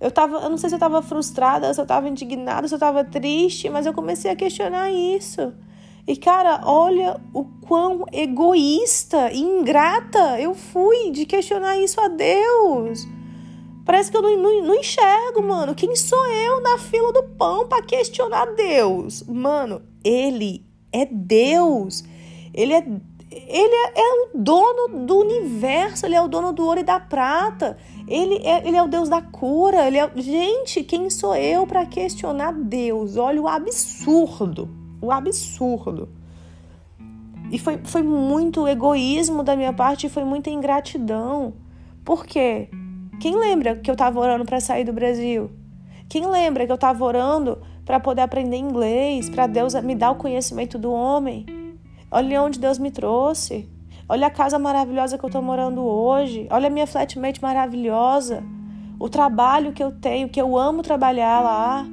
[0.00, 2.78] Eu tava, eu não sei se eu tava frustrada, se eu tava indignada, se eu
[2.78, 5.52] tava triste, mas eu comecei a questionar isso.
[6.06, 13.06] E cara, olha o quão egoísta e ingrata eu fui de questionar isso a Deus.
[13.86, 15.72] Parece que eu não, não, não, enxergo, mano.
[15.72, 19.22] Quem sou eu na fila do pão para questionar Deus?
[19.22, 22.02] Mano, ele é Deus.
[22.52, 22.84] Ele é
[23.30, 26.98] ele é, é, o dono do universo, ele é o dono do ouro e da
[26.98, 27.76] prata.
[28.08, 29.86] Ele é, ele é o Deus da cura.
[29.86, 30.10] Ele é...
[30.16, 33.16] Gente, quem sou eu para questionar Deus?
[33.16, 34.68] Olha o absurdo.
[35.00, 36.08] O absurdo.
[37.52, 41.54] E foi, foi muito egoísmo da minha parte e foi muita ingratidão.
[42.04, 42.68] Por quê?
[43.18, 45.50] Quem lembra que eu estava orando para sair do Brasil?
[46.08, 50.16] Quem lembra que eu estava orando para poder aprender inglês, para Deus me dar o
[50.16, 51.46] conhecimento do homem?
[52.10, 53.68] Olha onde Deus me trouxe.
[54.06, 56.46] Olha a casa maravilhosa que eu estou morando hoje.
[56.50, 58.44] Olha a minha flatmate maravilhosa.
[59.00, 61.86] O trabalho que eu tenho, que eu amo trabalhar lá.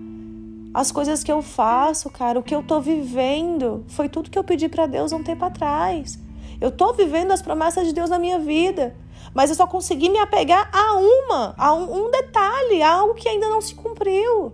[0.73, 3.86] As coisas que eu faço, cara, o que eu estou vivendo.
[3.88, 6.19] Foi tudo que eu pedi para Deus um tempo atrás.
[6.59, 8.93] Eu estou vivendo as promessas de Deus na minha vida
[9.33, 13.27] mas eu só consegui me apegar a uma, a um, um detalhe, a algo que
[13.27, 14.53] ainda não se cumpriu.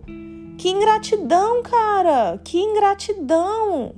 [0.57, 2.39] Que ingratidão, cara!
[2.43, 3.95] Que ingratidão!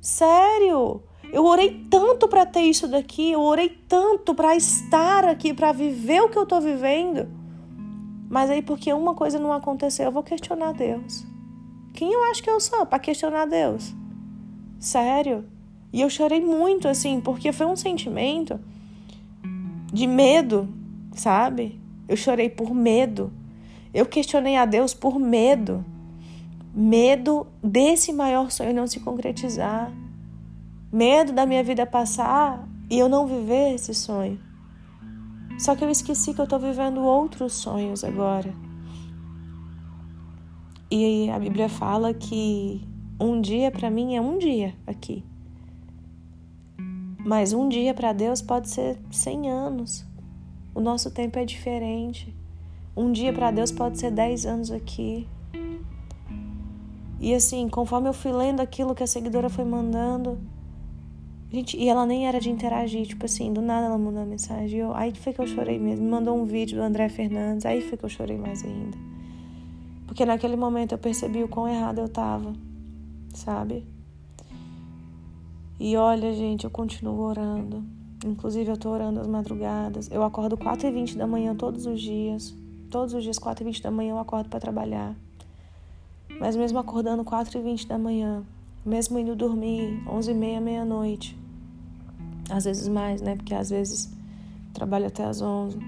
[0.00, 1.02] Sério!
[1.32, 6.22] Eu orei tanto para ter isso daqui, eu orei tanto para estar aqui, para viver
[6.22, 7.28] o que eu tô vivendo.
[8.28, 11.24] Mas aí, porque uma coisa não aconteceu, eu vou questionar Deus.
[11.92, 13.94] Quem eu acho que eu sou para questionar Deus?
[14.78, 15.44] Sério?
[15.92, 18.60] E eu chorei muito, assim, porque foi um sentimento
[19.92, 20.68] de medo,
[21.12, 21.80] sabe?
[22.08, 23.32] Eu chorei por medo.
[23.92, 25.84] Eu questionei a Deus por medo.
[26.74, 29.90] Medo desse maior sonho não se concretizar.
[30.92, 34.38] Medo da minha vida passar e eu não viver esse sonho.
[35.58, 38.52] Só que eu esqueci que eu estou vivendo outros sonhos agora.
[40.90, 42.86] E a Bíblia fala que
[43.18, 45.24] um dia para mim é um dia aqui.
[47.26, 50.06] Mas um dia para Deus pode ser 100 anos.
[50.72, 52.32] O nosso tempo é diferente.
[52.96, 55.26] Um dia para Deus pode ser 10 anos aqui.
[57.18, 60.38] E assim, conforme eu fui lendo aquilo que a seguidora foi mandando,
[61.50, 64.78] gente, e ela nem era de interagir, tipo assim, do nada ela mandou uma mensagem.
[64.78, 66.04] Eu, aí foi que eu chorei mesmo.
[66.04, 68.96] Me mandou um vídeo do André Fernandes, aí foi que eu chorei mais ainda.
[70.06, 72.52] Porque naquele momento eu percebi o quão errado eu tava,
[73.34, 73.95] sabe?
[75.78, 77.84] E olha, gente, eu continuo orando.
[78.24, 80.10] Inclusive, eu tô orando às madrugadas.
[80.10, 82.54] Eu acordo 4 e 20 da manhã todos os dias.
[82.90, 85.14] Todos os dias, 4 e 20 da manhã, eu acordo para trabalhar.
[86.40, 88.42] Mas mesmo acordando 4 e 20 da manhã,
[88.84, 91.36] mesmo indo dormir 11 e meia, meia-noite,
[92.48, 93.34] Às vezes mais, né?
[93.36, 94.12] Porque às vezes
[94.72, 95.78] trabalho até às 11.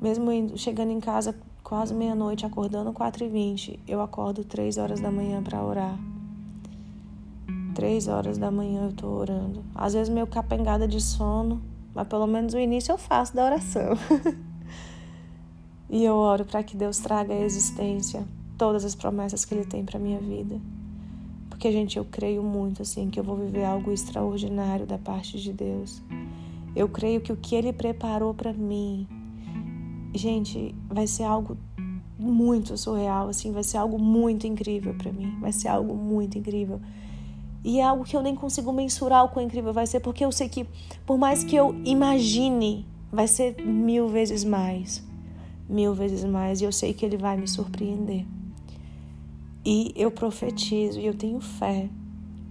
[0.00, 5.00] Mesmo indo, chegando em casa quase meia-noite, acordando 4 e 20 eu acordo 3 horas
[5.00, 6.13] da manhã para orar.
[7.74, 9.64] 3 horas da manhã eu tô orando.
[9.74, 11.60] Às vezes meio capengada de sono,
[11.94, 13.98] mas pelo menos o início eu faço da oração.
[15.90, 19.84] e eu oro para que Deus traga à existência todas as promessas que Ele tem
[19.84, 20.60] para minha vida.
[21.50, 25.52] Porque, gente, eu creio muito assim que eu vou viver algo extraordinário da parte de
[25.52, 26.02] Deus.
[26.74, 29.06] Eu creio que o que Ele preparou para mim,
[30.14, 31.56] gente, vai ser algo
[32.18, 36.80] muito surreal, assim, vai ser algo muito incrível para mim, vai ser algo muito incrível.
[37.64, 40.30] E é algo que eu nem consigo mensurar o quão incrível vai ser, porque eu
[40.30, 40.66] sei que,
[41.06, 45.02] por mais que eu imagine, vai ser mil vezes mais.
[45.66, 46.60] Mil vezes mais.
[46.60, 48.26] E eu sei que ele vai me surpreender.
[49.64, 51.88] E eu profetizo e eu tenho fé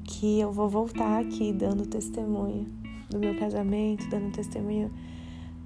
[0.03, 2.65] que eu vou voltar aqui dando testemunho
[3.07, 4.91] do meu casamento, dando testemunho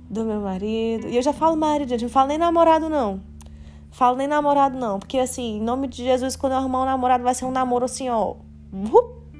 [0.09, 1.07] do meu marido.
[1.07, 3.21] E eu já falo marido, gente, não falo nem namorado, não.
[3.91, 4.99] Falo nem namorado, não.
[4.99, 7.85] Porque, assim, em nome de Jesus, quando eu arrumar um namorado, vai ser um namoro
[7.85, 8.35] assim, ó.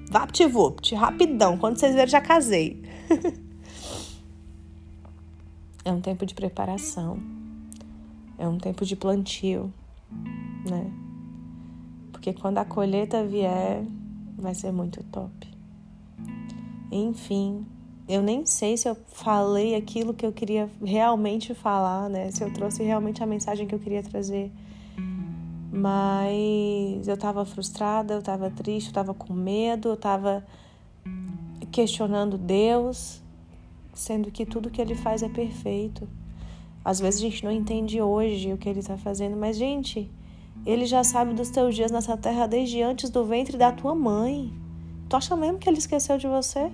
[0.09, 1.57] Vapt-vupt, rapidão.
[1.57, 2.81] Quando vocês verem, já casei.
[5.83, 7.19] é um tempo de preparação.
[8.37, 9.73] É um tempo de plantio,
[10.69, 10.91] né?
[12.11, 13.83] Porque quando a colheita vier,
[14.37, 15.31] vai ser muito top.
[16.91, 17.65] Enfim,
[18.07, 22.31] eu nem sei se eu falei aquilo que eu queria realmente falar, né?
[22.31, 24.51] Se eu trouxe realmente a mensagem que eu queria trazer.
[25.77, 30.43] Mas eu estava frustrada, eu estava triste, eu estava com medo, eu estava
[31.71, 33.21] questionando Deus,
[33.93, 36.07] sendo que tudo que Ele faz é perfeito.
[36.83, 40.09] Às vezes a gente não entende hoje o que Ele está fazendo, mas, gente,
[40.65, 44.51] Ele já sabe dos teus dias nessa terra desde antes do ventre da tua mãe.
[45.07, 46.71] Tu acha mesmo que Ele esqueceu de você?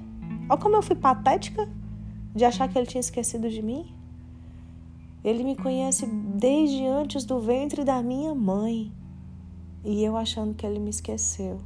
[0.50, 1.68] Olha como eu fui patética
[2.34, 3.94] de achar que Ele tinha esquecido de mim.
[5.24, 8.92] Ele me conhece desde antes do ventre da minha mãe.
[9.84, 11.60] E eu achando que ele me esqueceu.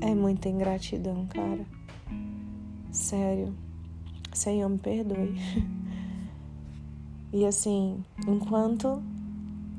[0.00, 1.66] É muita ingratidão, cara.
[2.90, 3.54] Sério.
[4.32, 5.34] Senhor, me perdoe.
[7.36, 9.02] E assim, enquanto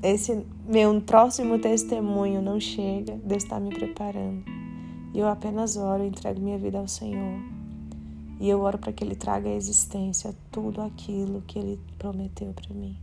[0.03, 4.43] esse meu próximo testemunho não chega, Deus está me preparando.
[5.13, 7.54] E eu apenas oro e entrego minha vida ao Senhor.
[8.39, 12.73] E eu oro para que Ele traga à existência tudo aquilo que Ele prometeu para
[12.73, 12.97] mim.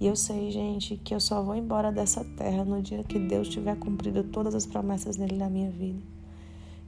[0.00, 3.48] E eu sei, gente, que eu só vou embora dessa terra no dia que Deus
[3.48, 6.02] tiver cumprido todas as promessas dele na minha vida.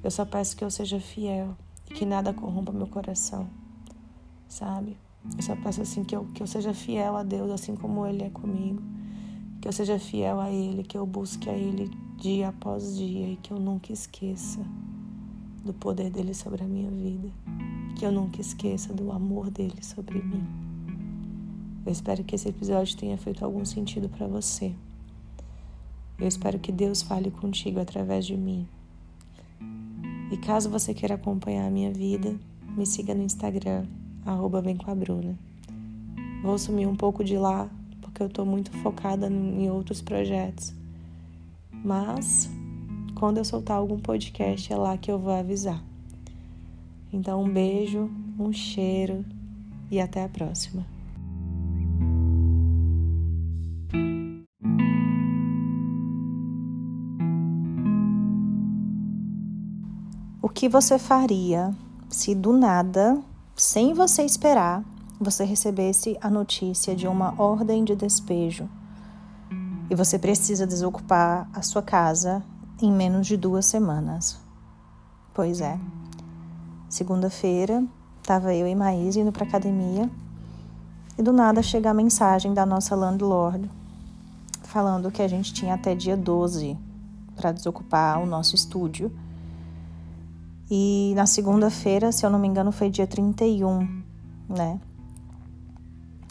[0.03, 1.57] Eu só peço que eu seja fiel
[1.89, 3.49] e que nada corrompa meu coração,
[4.49, 4.97] sabe?
[5.37, 8.25] Eu só peço assim que eu, que eu seja fiel a Deus, assim como Ele
[8.25, 8.83] é comigo.
[9.61, 13.37] Que eu seja fiel a Ele, que eu busque a Ele dia após dia e
[13.37, 14.61] que eu nunca esqueça
[15.65, 17.31] do poder dele sobre a minha vida.
[17.97, 20.45] Que eu nunca esqueça do amor dele sobre mim.
[21.87, 24.75] Eu espero que esse episódio tenha feito algum sentido para você.
[26.19, 28.67] Eu espero que Deus fale contigo através de mim.
[30.31, 32.35] E caso você queira acompanhar a minha vida,
[32.77, 33.87] me siga no Instagram,
[34.25, 35.39] arroba vem com a Bruna.
[36.43, 37.69] Vou sumir um pouco de lá,
[38.01, 40.75] porque eu estou muito focada em outros projetos.
[41.85, 42.51] Mas
[43.15, 45.83] quando eu soltar algum podcast, é lá que eu vou avisar.
[47.15, 49.25] Então, um beijo, um cheiro
[49.89, 50.85] e até a próxima.
[60.43, 61.73] O que você faria
[62.11, 63.23] se do nada,
[63.55, 64.83] sem você esperar,
[65.21, 68.69] você recebesse a notícia de uma ordem de despejo
[69.89, 72.43] e você precisa desocupar a sua casa
[72.83, 74.37] em menos de duas semanas.
[75.33, 75.79] Pois é.
[76.95, 77.83] Segunda-feira,
[78.23, 80.09] estava eu e Maís indo para academia
[81.19, 83.69] e do nada chega a mensagem da nossa landlord
[84.63, 86.79] falando que a gente tinha até dia 12
[87.35, 89.11] para desocupar o nosso estúdio.
[90.71, 94.05] E na segunda-feira, se eu não me engano, foi dia 31,
[94.49, 94.79] né?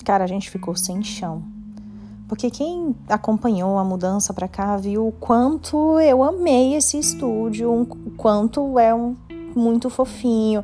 [0.06, 1.44] Cara, a gente ficou sem chão.
[2.26, 8.12] Porque quem acompanhou a mudança para cá viu o quanto eu amei esse estúdio, o
[8.12, 9.18] quanto é um,
[9.56, 10.64] muito fofinho.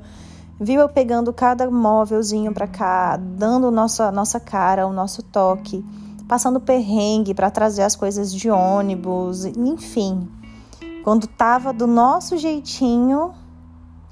[0.60, 5.84] Viu eu pegando cada móvelzinho para cá, dando nossa nossa cara, o nosso toque,
[6.28, 10.28] passando perrengue para trazer as coisas de ônibus, enfim.
[11.04, 13.34] Quando tava do nosso jeitinho,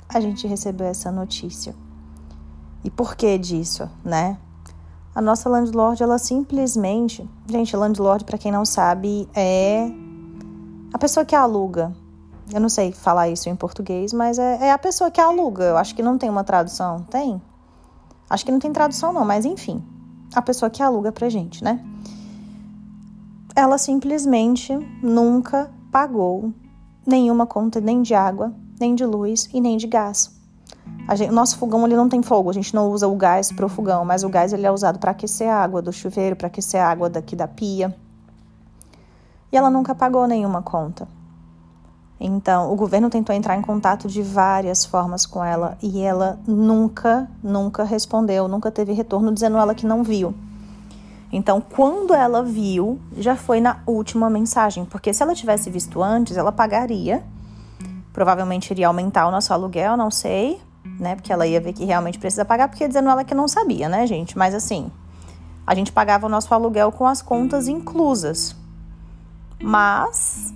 [0.07, 1.75] a gente recebeu essa notícia.
[2.84, 4.38] E por que disso, né?
[5.13, 7.28] A nossa landlord, ela simplesmente.
[7.47, 9.91] Gente, landlord, para quem não sabe, é
[10.93, 11.93] a pessoa que aluga,
[12.54, 15.64] Eu não sei falar isso em português, mas é, é a pessoa que aluga.
[15.64, 17.04] Eu acho que não tem uma tradução.
[17.10, 17.41] Tem?
[18.30, 19.84] Acho que não tem tradução, não, mas enfim.
[20.34, 21.84] A pessoa que aluga pra gente, né?
[23.56, 26.54] Ela simplesmente nunca pagou
[27.06, 30.36] nenhuma conta nem de água, nem de luz e nem de gás.
[31.16, 33.70] Gente, nosso fogão ele não tem fogo, a gente não usa o gás para o
[33.70, 36.82] fogão, mas o gás ele é usado para aquecer a água do chuveiro, para aquecer
[36.82, 37.95] a água daqui da pia.
[39.52, 41.08] E ela nunca pagou nenhuma conta.
[42.20, 47.30] Então, o governo tentou entrar em contato de várias formas com ela e ela nunca,
[47.43, 50.34] nunca respondeu, nunca teve retorno dizendo ela que não viu.
[51.32, 56.38] Então, quando ela viu, já foi na última mensagem, porque se ela tivesse visto antes,
[56.38, 57.24] ela pagaria.
[58.13, 60.59] Provavelmente iria aumentar o nosso aluguel, não sei,
[60.99, 61.15] né?
[61.15, 64.07] Porque ela ia ver que realmente precisa pagar, porque dizendo ela que não sabia, né,
[64.07, 64.36] gente?
[64.36, 64.89] Mas assim,
[65.68, 68.55] a gente pagava o nosso aluguel com as contas inclusas.
[69.61, 70.53] Mas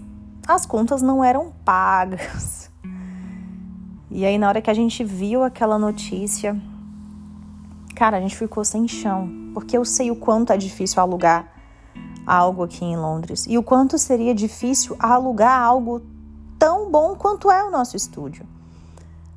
[0.51, 2.69] as contas não eram pagas.
[4.09, 6.59] E aí, na hora que a gente viu aquela notícia,
[7.95, 9.29] cara, a gente ficou sem chão.
[9.53, 11.51] Porque eu sei o quanto é difícil alugar
[12.25, 13.45] algo aqui em Londres.
[13.47, 16.01] E o quanto seria difícil alugar algo
[16.59, 18.45] tão bom quanto é o nosso estúdio.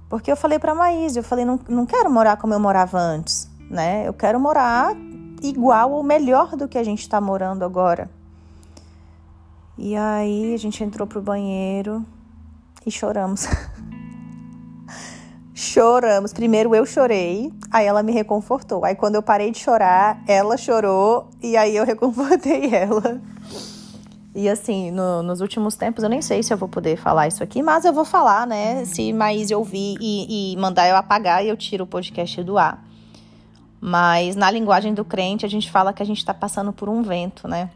[0.09, 3.49] Porque eu falei para Maís, eu falei, não, não quero morar como eu morava antes,
[3.71, 4.07] né?
[4.07, 4.95] Eu quero morar
[5.43, 8.11] igual ou melhor do que a gente está morando agora.
[9.77, 12.05] E aí a gente entrou pro banheiro
[12.87, 13.47] e choramos.
[15.53, 16.33] choramos.
[16.33, 18.85] Primeiro eu chorei, aí ela me reconfortou.
[18.85, 23.21] Aí quando eu parei de chorar, ela chorou e aí eu reconfortei ela.
[24.33, 27.43] E assim, no, nos últimos tempos, eu nem sei se eu vou poder falar isso
[27.43, 28.85] aqui, mas eu vou falar, né?
[28.85, 32.85] Se Maíse ouvir e, e mandar eu apagar, eu tiro o podcast do ar.
[33.81, 37.03] Mas na linguagem do crente, a gente fala que a gente está passando por um
[37.03, 37.71] vento, né?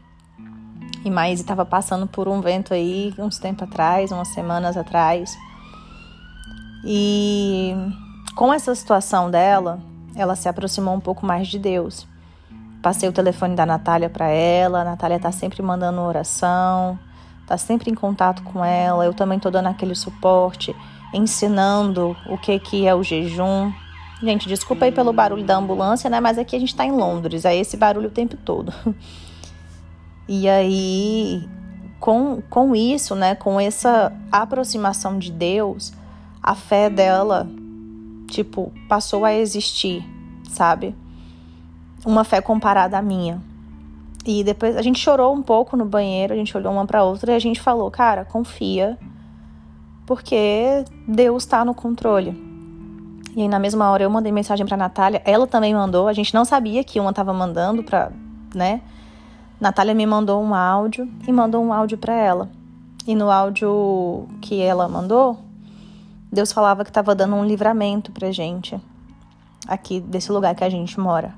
[1.03, 5.37] E Maíse estava passando por um vento aí uns tempos atrás, umas semanas atrás.
[6.83, 7.73] E
[8.35, 9.79] com essa situação dela,
[10.15, 12.07] ela se aproximou um pouco mais de Deus.
[12.81, 16.97] Passei o telefone da Natália para ela, a Natália tá sempre mandando oração,
[17.45, 19.03] tá sempre em contato com ela.
[19.05, 20.75] Eu também tô dando aquele suporte,
[21.13, 23.71] ensinando o que que é o jejum.
[24.21, 26.19] Gente, desculpa aí pelo barulho da ambulância, né?
[26.19, 28.73] Mas aqui a gente tá em Londres, é esse barulho o tempo todo.
[30.29, 31.49] E aí,
[31.99, 35.91] com, com isso, né, com essa aproximação de Deus,
[36.41, 37.45] a fé dela,
[38.27, 40.05] tipo, passou a existir,
[40.47, 40.95] sabe?
[42.05, 43.41] uma fé comparada à minha.
[44.25, 47.31] E depois a gente chorou um pouco no banheiro, a gente olhou uma para outra
[47.31, 48.97] e a gente falou, cara, confia,
[50.05, 52.31] porque Deus está no controle.
[53.35, 56.33] E aí na mesma hora eu mandei mensagem para Natália, ela também mandou, a gente
[56.33, 58.11] não sabia que uma tava mandando para,
[58.53, 58.81] né?
[59.59, 62.49] Natália me mandou um áudio e mandou um áudio para ela.
[63.05, 65.37] E no áudio que ela mandou,
[66.31, 68.79] Deus falava que estava dando um livramento pra gente
[69.67, 71.33] aqui desse lugar que a gente mora.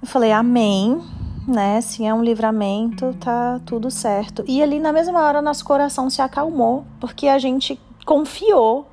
[0.00, 1.02] Eu falei, amém,
[1.46, 1.80] né?
[1.80, 4.42] Se é um livramento, tá tudo certo.
[4.46, 8.88] E ali na mesma hora nosso coração se acalmou, porque a gente confiou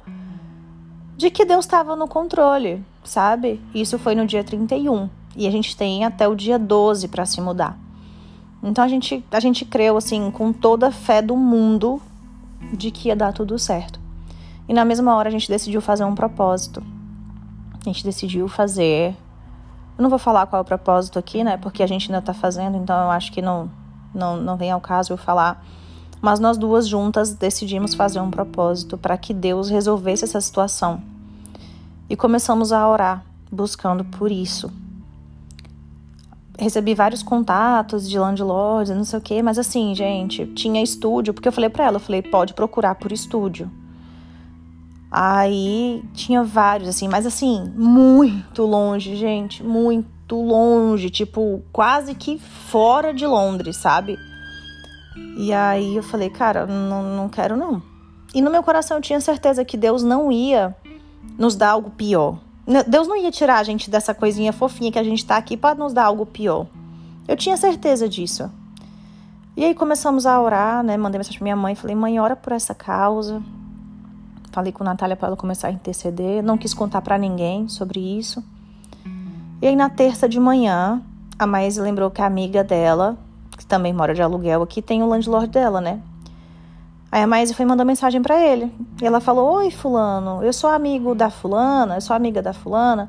[1.15, 3.61] de que Deus estava no controle, sabe?
[3.73, 7.41] Isso foi no dia 31 e a gente tem até o dia 12 para se
[7.41, 7.77] mudar.
[8.61, 12.01] Então a gente, a gente creu assim com toda a fé do mundo
[12.73, 13.99] de que ia dar tudo certo.
[14.67, 16.81] E na mesma hora a gente decidiu fazer um propósito.
[17.81, 19.15] A gente decidiu fazer
[19.97, 21.55] eu não vou falar qual é o propósito aqui, né?
[21.57, 23.69] Porque a gente ainda tá fazendo, então eu acho que não,
[24.13, 25.63] não, não vem ao caso eu falar.
[26.19, 31.01] Mas nós duas juntas decidimos fazer um propósito para que Deus resolvesse essa situação.
[32.09, 34.71] E começamos a orar, buscando por isso.
[36.57, 41.47] Recebi vários contatos de landlords, não sei o quê, mas assim, gente, tinha estúdio, porque
[41.47, 43.71] eu falei para ela, eu falei, pode procurar por estúdio.
[45.09, 53.13] Aí tinha vários, assim, mas assim, muito longe, gente, muito longe, tipo, quase que fora
[53.13, 54.17] de Londres, sabe?
[55.37, 57.81] E aí eu falei, cara, não, não quero não.
[58.33, 60.75] E no meu coração eu tinha certeza que Deus não ia
[61.37, 62.39] nos dar algo pior.
[62.87, 65.75] Deus não ia tirar a gente dessa coisinha fofinha que a gente tá aqui para
[65.75, 66.65] nos dar algo pior.
[67.27, 68.49] Eu tinha certeza disso.
[69.55, 70.97] E aí começamos a orar, né?
[70.97, 73.41] Mandei mensagem pra minha mãe, falei, mãe, ora por essa causa.
[74.51, 76.41] Falei com a Natália para ela começar a interceder.
[76.41, 78.43] Não quis contar para ninguém sobre isso.
[79.61, 81.01] E aí, na terça de manhã,
[81.37, 83.17] a Maísa lembrou que a amiga dela,
[83.57, 86.01] que também mora de aluguel aqui, tem o landlord dela, né?
[87.13, 88.73] Aí a Maísa foi mandar mensagem para ele.
[88.99, 93.07] E ela falou: Oi, Fulano, eu sou amigo da Fulana, eu sou amiga da Fulana.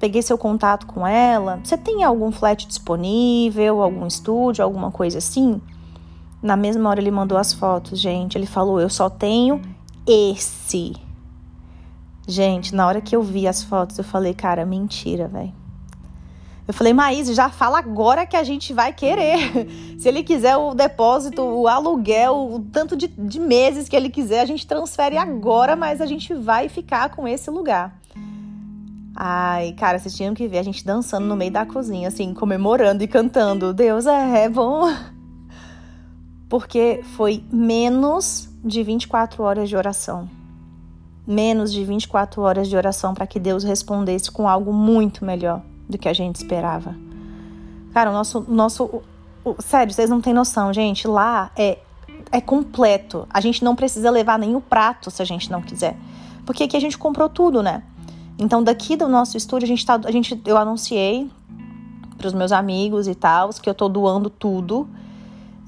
[0.00, 1.60] Peguei seu contato com ela.
[1.62, 5.60] Você tem algum flat disponível, algum estúdio, alguma coisa assim?
[6.42, 8.36] Na mesma hora ele mandou as fotos, gente.
[8.36, 9.62] Ele falou: Eu só tenho
[10.04, 10.96] esse.
[12.26, 15.59] Gente, na hora que eu vi as fotos, eu falei: Cara, mentira, velho.
[16.66, 19.66] Eu falei, Maís, já fala agora que a gente vai querer.
[19.98, 24.40] Se ele quiser o depósito, o aluguel, o tanto de, de meses que ele quiser,
[24.40, 27.98] a gente transfere agora, mas a gente vai ficar com esse lugar.
[29.14, 33.02] Ai, cara, vocês tinham que ver a gente dançando no meio da cozinha, assim, comemorando
[33.02, 33.74] e cantando.
[33.74, 34.84] Deus é, é bom.
[36.48, 40.28] Porque foi menos de 24 horas de oração.
[41.26, 45.98] Menos de 24 horas de oração para que Deus respondesse com algo muito melhor do
[45.98, 46.94] que a gente esperava.
[47.92, 48.44] Cara, o nosso.
[48.48, 49.02] nosso o,
[49.44, 51.06] o, sério, vocês não têm noção, gente.
[51.06, 51.78] Lá é,
[52.30, 53.26] é completo.
[53.30, 55.96] A gente não precisa levar nem o prato se a gente não quiser.
[56.46, 57.82] Porque aqui a gente comprou tudo, né?
[58.38, 60.00] Então, daqui do nosso estúdio, a gente tá.
[60.04, 61.30] A gente, eu anunciei
[62.16, 64.88] para os meus amigos e tal, que eu tô doando tudo.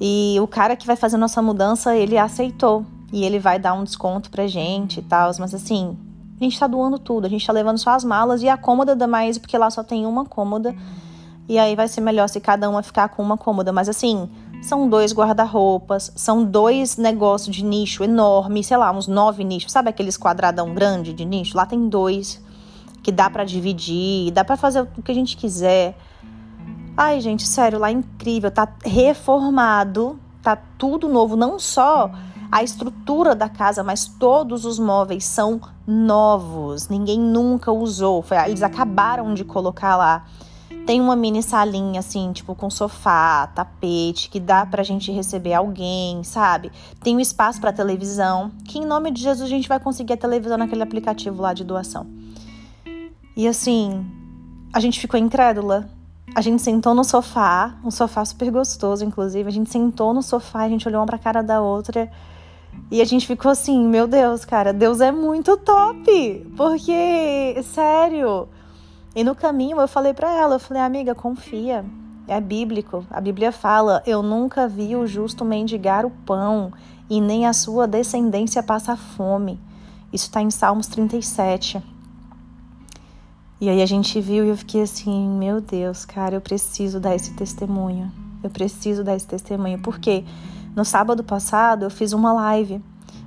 [0.01, 2.85] E o cara que vai fazer nossa mudança, ele aceitou.
[3.13, 5.31] E ele vai dar um desconto pra gente e tal.
[5.39, 5.97] Mas assim,
[6.45, 7.27] a gente tá doando tudo.
[7.27, 9.83] A gente tá levando só as malas e a cômoda da Maísa, porque lá só
[9.83, 10.75] tem uma cômoda.
[11.49, 13.73] E aí vai ser melhor se cada uma ficar com uma cômoda.
[13.73, 14.29] Mas assim,
[14.63, 19.73] são dois guarda-roupas, são dois negócios de nicho enorme, sei lá, uns nove nichos.
[19.73, 21.57] Sabe aqueles quadradão grande de nicho?
[21.57, 22.43] Lá tem dois
[23.03, 25.97] que dá para dividir, dá para fazer o que a gente quiser.
[26.97, 32.11] Ai, gente, sério, lá é incrível, tá reformado, tá tudo novo, não só
[32.53, 36.87] a estrutura da casa, mas todos os móveis são novos.
[36.87, 40.27] Ninguém nunca usou, foi, eles acabaram de colocar lá.
[40.85, 46.23] Tem uma mini salinha assim, tipo com sofá, tapete, que dá pra gente receber alguém,
[46.25, 46.71] sabe?
[47.03, 50.17] Tem um espaço para televisão, que em nome de Jesus a gente vai conseguir a
[50.19, 52.07] televisão naquele aplicativo lá de doação.
[53.35, 54.05] E assim,
[54.75, 55.89] a gente ficou incrédula.
[56.35, 59.49] A gente sentou no sofá, um sofá super gostoso, inclusive.
[59.49, 62.11] A gente sentou no sofá, a gente olhou uma pra cara da outra.
[62.91, 66.47] E a gente ficou assim, meu Deus, cara, Deus é muito top.
[66.57, 68.49] Porque, sério.
[69.15, 71.85] E no caminho eu falei para ela, eu falei, amiga, confia.
[72.29, 73.05] É bíblico.
[73.11, 76.73] A Bíblia fala: Eu nunca vi o justo mendigar o pão,
[77.11, 79.59] e nem a sua descendência passar fome.
[80.13, 81.83] Isso está em Salmos 37.
[83.61, 87.15] E aí a gente viu e eu fiquei assim, meu Deus, cara, eu preciso dar
[87.15, 88.11] esse testemunho.
[88.43, 89.79] Eu preciso dar esse testemunho.
[89.79, 90.25] Porque
[90.75, 92.83] no sábado passado eu fiz uma live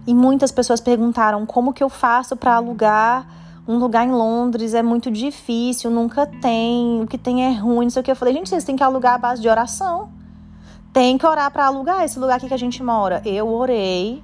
[0.07, 3.27] e muitas pessoas perguntaram como que eu faço para alugar
[3.67, 7.89] um lugar em Londres, é muito difícil, nunca tem, o que tem é ruim, não
[7.89, 8.11] sei o que.
[8.11, 10.09] Eu falei, gente, vocês têm que alugar a base de oração.
[10.93, 13.21] Tem que orar para alugar esse lugar aqui que a gente mora.
[13.25, 14.23] Eu orei.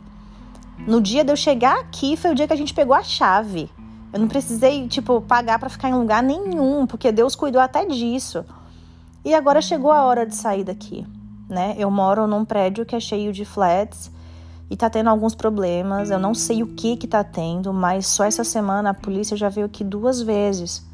[0.88, 3.70] No dia de eu chegar aqui, foi o dia que a gente pegou a chave.
[4.14, 8.46] Eu não precisei, tipo, pagar para ficar em lugar nenhum, porque Deus cuidou até disso.
[9.26, 11.06] E agora chegou a hora de sair daqui,
[11.52, 11.76] né?
[11.78, 14.12] Eu moro num prédio que é cheio de flats
[14.70, 16.10] e tá tendo alguns problemas.
[16.10, 19.50] Eu não sei o que que tá tendo, mas só essa semana a polícia já
[19.50, 20.90] veio aqui duas vezes.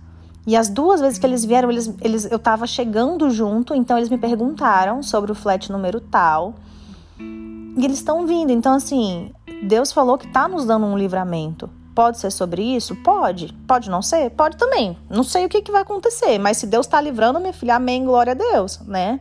[0.47, 4.10] E as duas vezes que eles vieram, eles, eles, eu tava chegando junto, então eles
[4.10, 6.55] me perguntaram sobre o flat número tal.
[7.20, 8.51] E eles estão vindo.
[8.51, 9.32] Então, assim,
[9.64, 11.70] Deus falou que tá nos dando um livramento.
[11.93, 12.95] Pode ser sobre isso?
[12.97, 13.53] Pode.
[13.68, 14.30] Pode não ser?
[14.32, 14.97] Pode também.
[15.10, 18.05] Não sei o que, que vai acontecer, mas se Deus está livrando, minha filha, amém,
[18.05, 19.20] glória a Deus, né?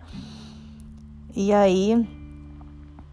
[1.36, 2.08] E aí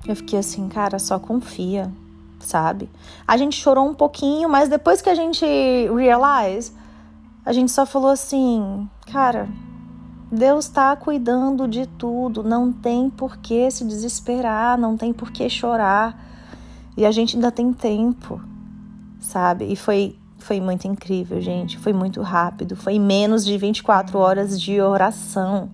[0.08, 1.92] eu fiquei assim, cara, só confia,
[2.40, 2.90] sabe?
[3.28, 6.72] A gente chorou um pouquinho, mas depois que a gente realize,
[7.46, 9.48] a gente só falou assim, cara,
[10.32, 15.48] Deus está cuidando de tudo, não tem por que se desesperar, não tem por que
[15.50, 16.32] chorar.
[16.96, 18.42] E a gente ainda tem tempo
[19.24, 19.66] sabe?
[19.66, 21.78] E foi foi muito incrível, gente.
[21.78, 22.76] Foi muito rápido.
[22.76, 25.72] Foi menos de 24 horas de oração.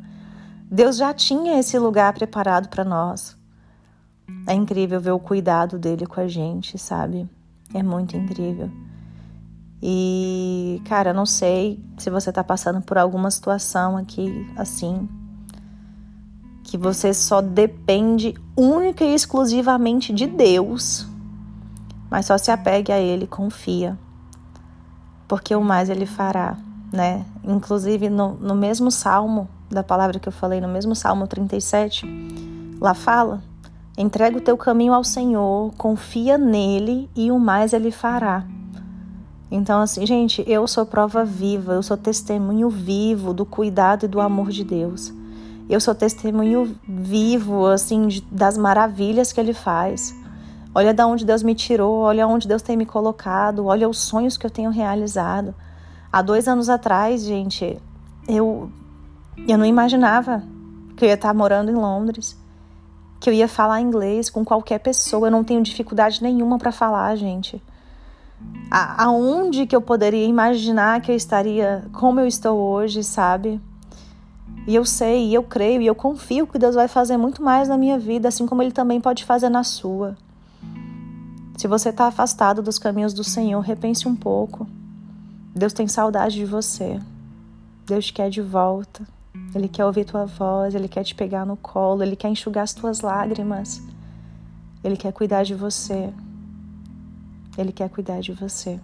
[0.69, 3.37] Deus já tinha esse lugar preparado para nós.
[4.47, 7.27] É incrível ver o cuidado dele com a gente, sabe?
[7.73, 8.69] É muito incrível.
[9.81, 15.07] E, cara, não sei se você tá passando por alguma situação aqui assim,
[16.63, 21.09] que você só depende única e exclusivamente de Deus
[22.09, 23.97] mas só se apegue a Ele, confia,
[25.27, 26.57] porque o mais Ele fará,
[26.91, 27.25] né?
[27.43, 32.05] Inclusive no, no mesmo salmo da palavra que eu falei, no mesmo salmo 37,
[32.79, 33.41] lá fala:
[33.97, 38.45] entrega o teu caminho ao Senhor, confia nele e o mais Ele fará.
[39.51, 44.21] Então, assim, gente, eu sou prova viva, eu sou testemunho vivo do cuidado e do
[44.21, 45.11] amor de Deus.
[45.67, 50.15] Eu sou testemunho vivo, assim, das maravilhas que Ele faz.
[50.73, 54.37] Olha da onde Deus me tirou, olha onde Deus tem me colocado, olha os sonhos
[54.37, 55.53] que eu tenho realizado.
[56.11, 57.79] Há dois anos atrás, gente,
[58.27, 58.71] eu,
[59.47, 60.43] eu não imaginava
[60.95, 62.37] que eu ia estar morando em Londres,
[63.19, 65.27] que eu ia falar inglês com qualquer pessoa.
[65.27, 67.61] Eu não tenho dificuldade nenhuma para falar, gente.
[68.71, 73.59] A, aonde que eu poderia imaginar que eu estaria como eu estou hoje, sabe?
[74.67, 77.67] E eu sei, e eu creio, e eu confio que Deus vai fazer muito mais
[77.67, 80.15] na minha vida, assim como Ele também pode fazer na sua.
[81.57, 84.67] Se você está afastado dos caminhos do Senhor, repense um pouco.
[85.55, 86.99] Deus tem saudade de você.
[87.85, 89.05] Deus te quer de volta.
[89.55, 92.73] Ele quer ouvir tua voz, ele quer te pegar no colo, ele quer enxugar as
[92.73, 93.81] tuas lágrimas.
[94.83, 96.13] Ele quer cuidar de você.
[97.57, 98.79] Ele quer cuidar de você.